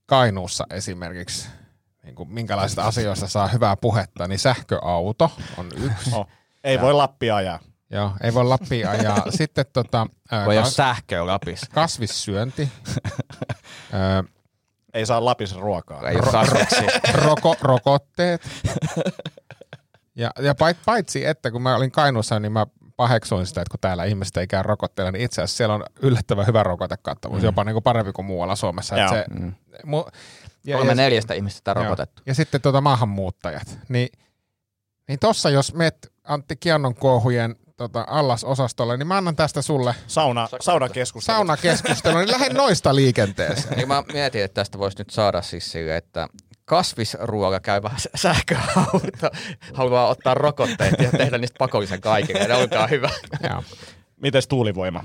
[0.05, 1.47] Kainuussa esimerkiksi,
[2.03, 6.11] niinku minkälaisista asioista saa hyvää puhetta, niin sähköauto on yksi.
[6.15, 6.27] Oh,
[6.63, 7.59] ei voi Lappia ajaa.
[7.89, 9.23] Joo, ei voi Lappia ajaa.
[9.37, 10.07] Sitten tota,
[10.45, 11.67] Voi kas- sähköä Lapissa.
[11.73, 12.69] kasvissyönti,
[14.93, 16.09] Ei saa Lapissa ruokaa.
[16.09, 16.85] Ei ole kasviksi.
[17.25, 18.41] roko, rokotteet.
[20.15, 22.65] Ja, ja pait- paitsi, että kun mä olin Kainuussa, niin mä
[23.01, 26.47] paheksuin sitä, että kun täällä ihmiset ei käy rokotteella, niin itse asiassa siellä on yllättävän
[26.47, 27.45] hyvä rokotekattavuus, mm.
[27.45, 28.95] jopa niin kuin parempi kuin muualla Suomessa.
[28.95, 29.23] Että Joo.
[29.23, 29.53] se, Mm.
[29.85, 30.03] mu,
[30.63, 31.83] ja, Kolme ja, neljästä ihmistä joo.
[31.83, 32.21] rokotettu.
[32.25, 33.77] ja sitten tuota maahanmuuttajat.
[33.89, 34.09] Niin,
[35.07, 40.47] niin tossa jos met Antti Kiannon kuohujen tota, allasosastolle, niin mä annan tästä sulle Sauna,
[40.59, 41.35] saunan keskustelu.
[41.37, 43.77] saunakeskustelun, niin lähde noista liikenteeseen.
[43.77, 46.27] Niin mä mietin, että tästä voisi nyt saada siis sille, että
[46.71, 49.29] kasvisruoka käyvä sä- sähköauto
[49.73, 52.47] haluaa ottaa rokotteet ja tehdä niistä pakollisen kaikille.
[52.47, 53.09] Ne olkaa hyvä.
[53.49, 53.63] Joo.
[54.21, 55.03] Mites tuulivoima?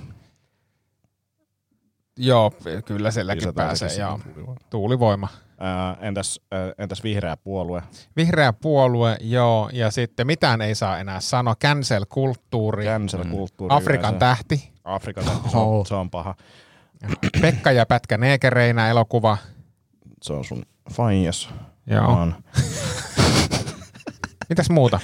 [2.16, 2.52] Joo,
[2.84, 3.88] kyllä silläkin pääsee.
[3.88, 4.18] sekin Joo.
[4.18, 4.60] tuulivoima.
[4.70, 5.28] Tuulivoima.
[5.58, 7.82] Ää, entäs, ää, entäs vihreä puolue?
[8.16, 11.54] Vihreä puolue, joo, ja sitten mitään ei saa enää sanoa.
[11.64, 13.74] Cancel-kulttuuri, Cancel-kulttuuri.
[13.76, 14.18] Afrikan yleensä.
[14.18, 16.34] tähti, Afrikan tähti, se on, se on paha.
[17.40, 19.38] Pekka ja Pätkä Neekereinä elokuva.
[20.22, 21.50] Se on sun faijas.
[21.86, 22.06] Joo.
[22.06, 22.34] On.
[24.48, 25.00] Mitäs muuta?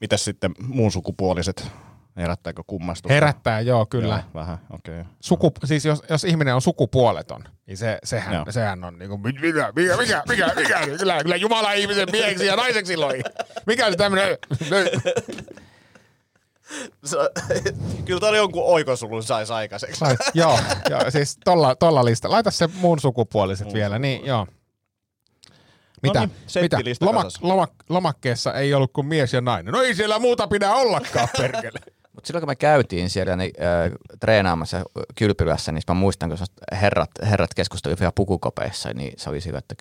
[0.00, 1.70] Mitäs sitten muun sukupuoliset?
[2.16, 3.14] Herättääkö kummastusta?
[3.14, 4.14] Herättää, joo, kyllä.
[4.14, 5.00] Joo, vähän, okei.
[5.00, 5.12] Okay.
[5.20, 8.44] Suku, siis jos, jos ihminen on sukupuoleton, niin se, sehän, Joo.
[8.50, 12.56] sehän on niinku, mikä, mikä, mikä, mikä, mikä, mikä, kyllä, kyllä Jumala ihmisen mieheksi ja
[12.56, 13.20] naiseksi loi.
[13.66, 14.38] Mikä se tämmönen,
[18.04, 19.98] Kyllä tää oli jonkun oikosulun sais aikaiseksi.
[19.98, 20.58] Sai, joo,
[20.90, 22.30] joo, siis tolla, tolla lista.
[22.30, 24.46] Laita se muun sukupuoliset Muun vielä, niin joo.
[26.04, 26.20] No Mitä?
[26.20, 26.42] niin, Mitä?
[26.46, 27.48] settilista Loma, kasassa.
[27.48, 29.72] loma, lomakkeessa ei ollut kuin mies ja nainen.
[29.72, 31.78] No ei siellä muuta pidä ollakaan, perkele.
[32.12, 34.84] Mutta silloin kun me käytiin siellä niin, äh, treenaamassa
[35.14, 36.38] kylpylässä, niin mä muistan, kun
[36.72, 39.74] herrat, herrat keskustelivat vielä pukukopeissa, niin se oli sillä, että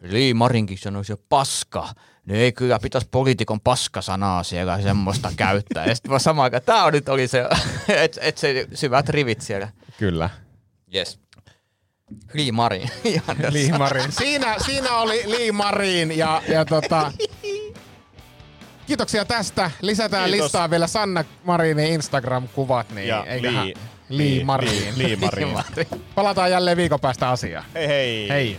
[0.00, 1.88] Li Marinkin sanoisi jo paska.
[2.26, 5.86] No ei kyllä, pitäisi poliitikon paskasanaa siellä semmoista käyttää.
[5.86, 7.44] Ja sitten vaan samaan aikaan, tää on nyt oli se,
[7.88, 9.68] että et se syvät rivit siellä.
[9.98, 10.30] Kyllä.
[10.94, 11.18] Yes.
[12.32, 12.90] Li Marin.
[13.50, 14.12] Lee Marin.
[14.12, 17.12] Siinä, siinä oli Lee Marin ja, ja tota,
[18.86, 19.70] kiitoksia tästä.
[19.82, 20.44] Lisätään Kiitos.
[20.44, 24.98] listaa vielä Sanna Marinin Instagram-kuvat, niin Ja eiköhän Lee- Lee Marin.
[24.98, 25.48] Lee, Lee Marin.
[26.14, 27.64] Palataan jälleen viikon päästä asiaan.
[27.74, 28.28] hei hei.
[28.28, 28.58] Hei.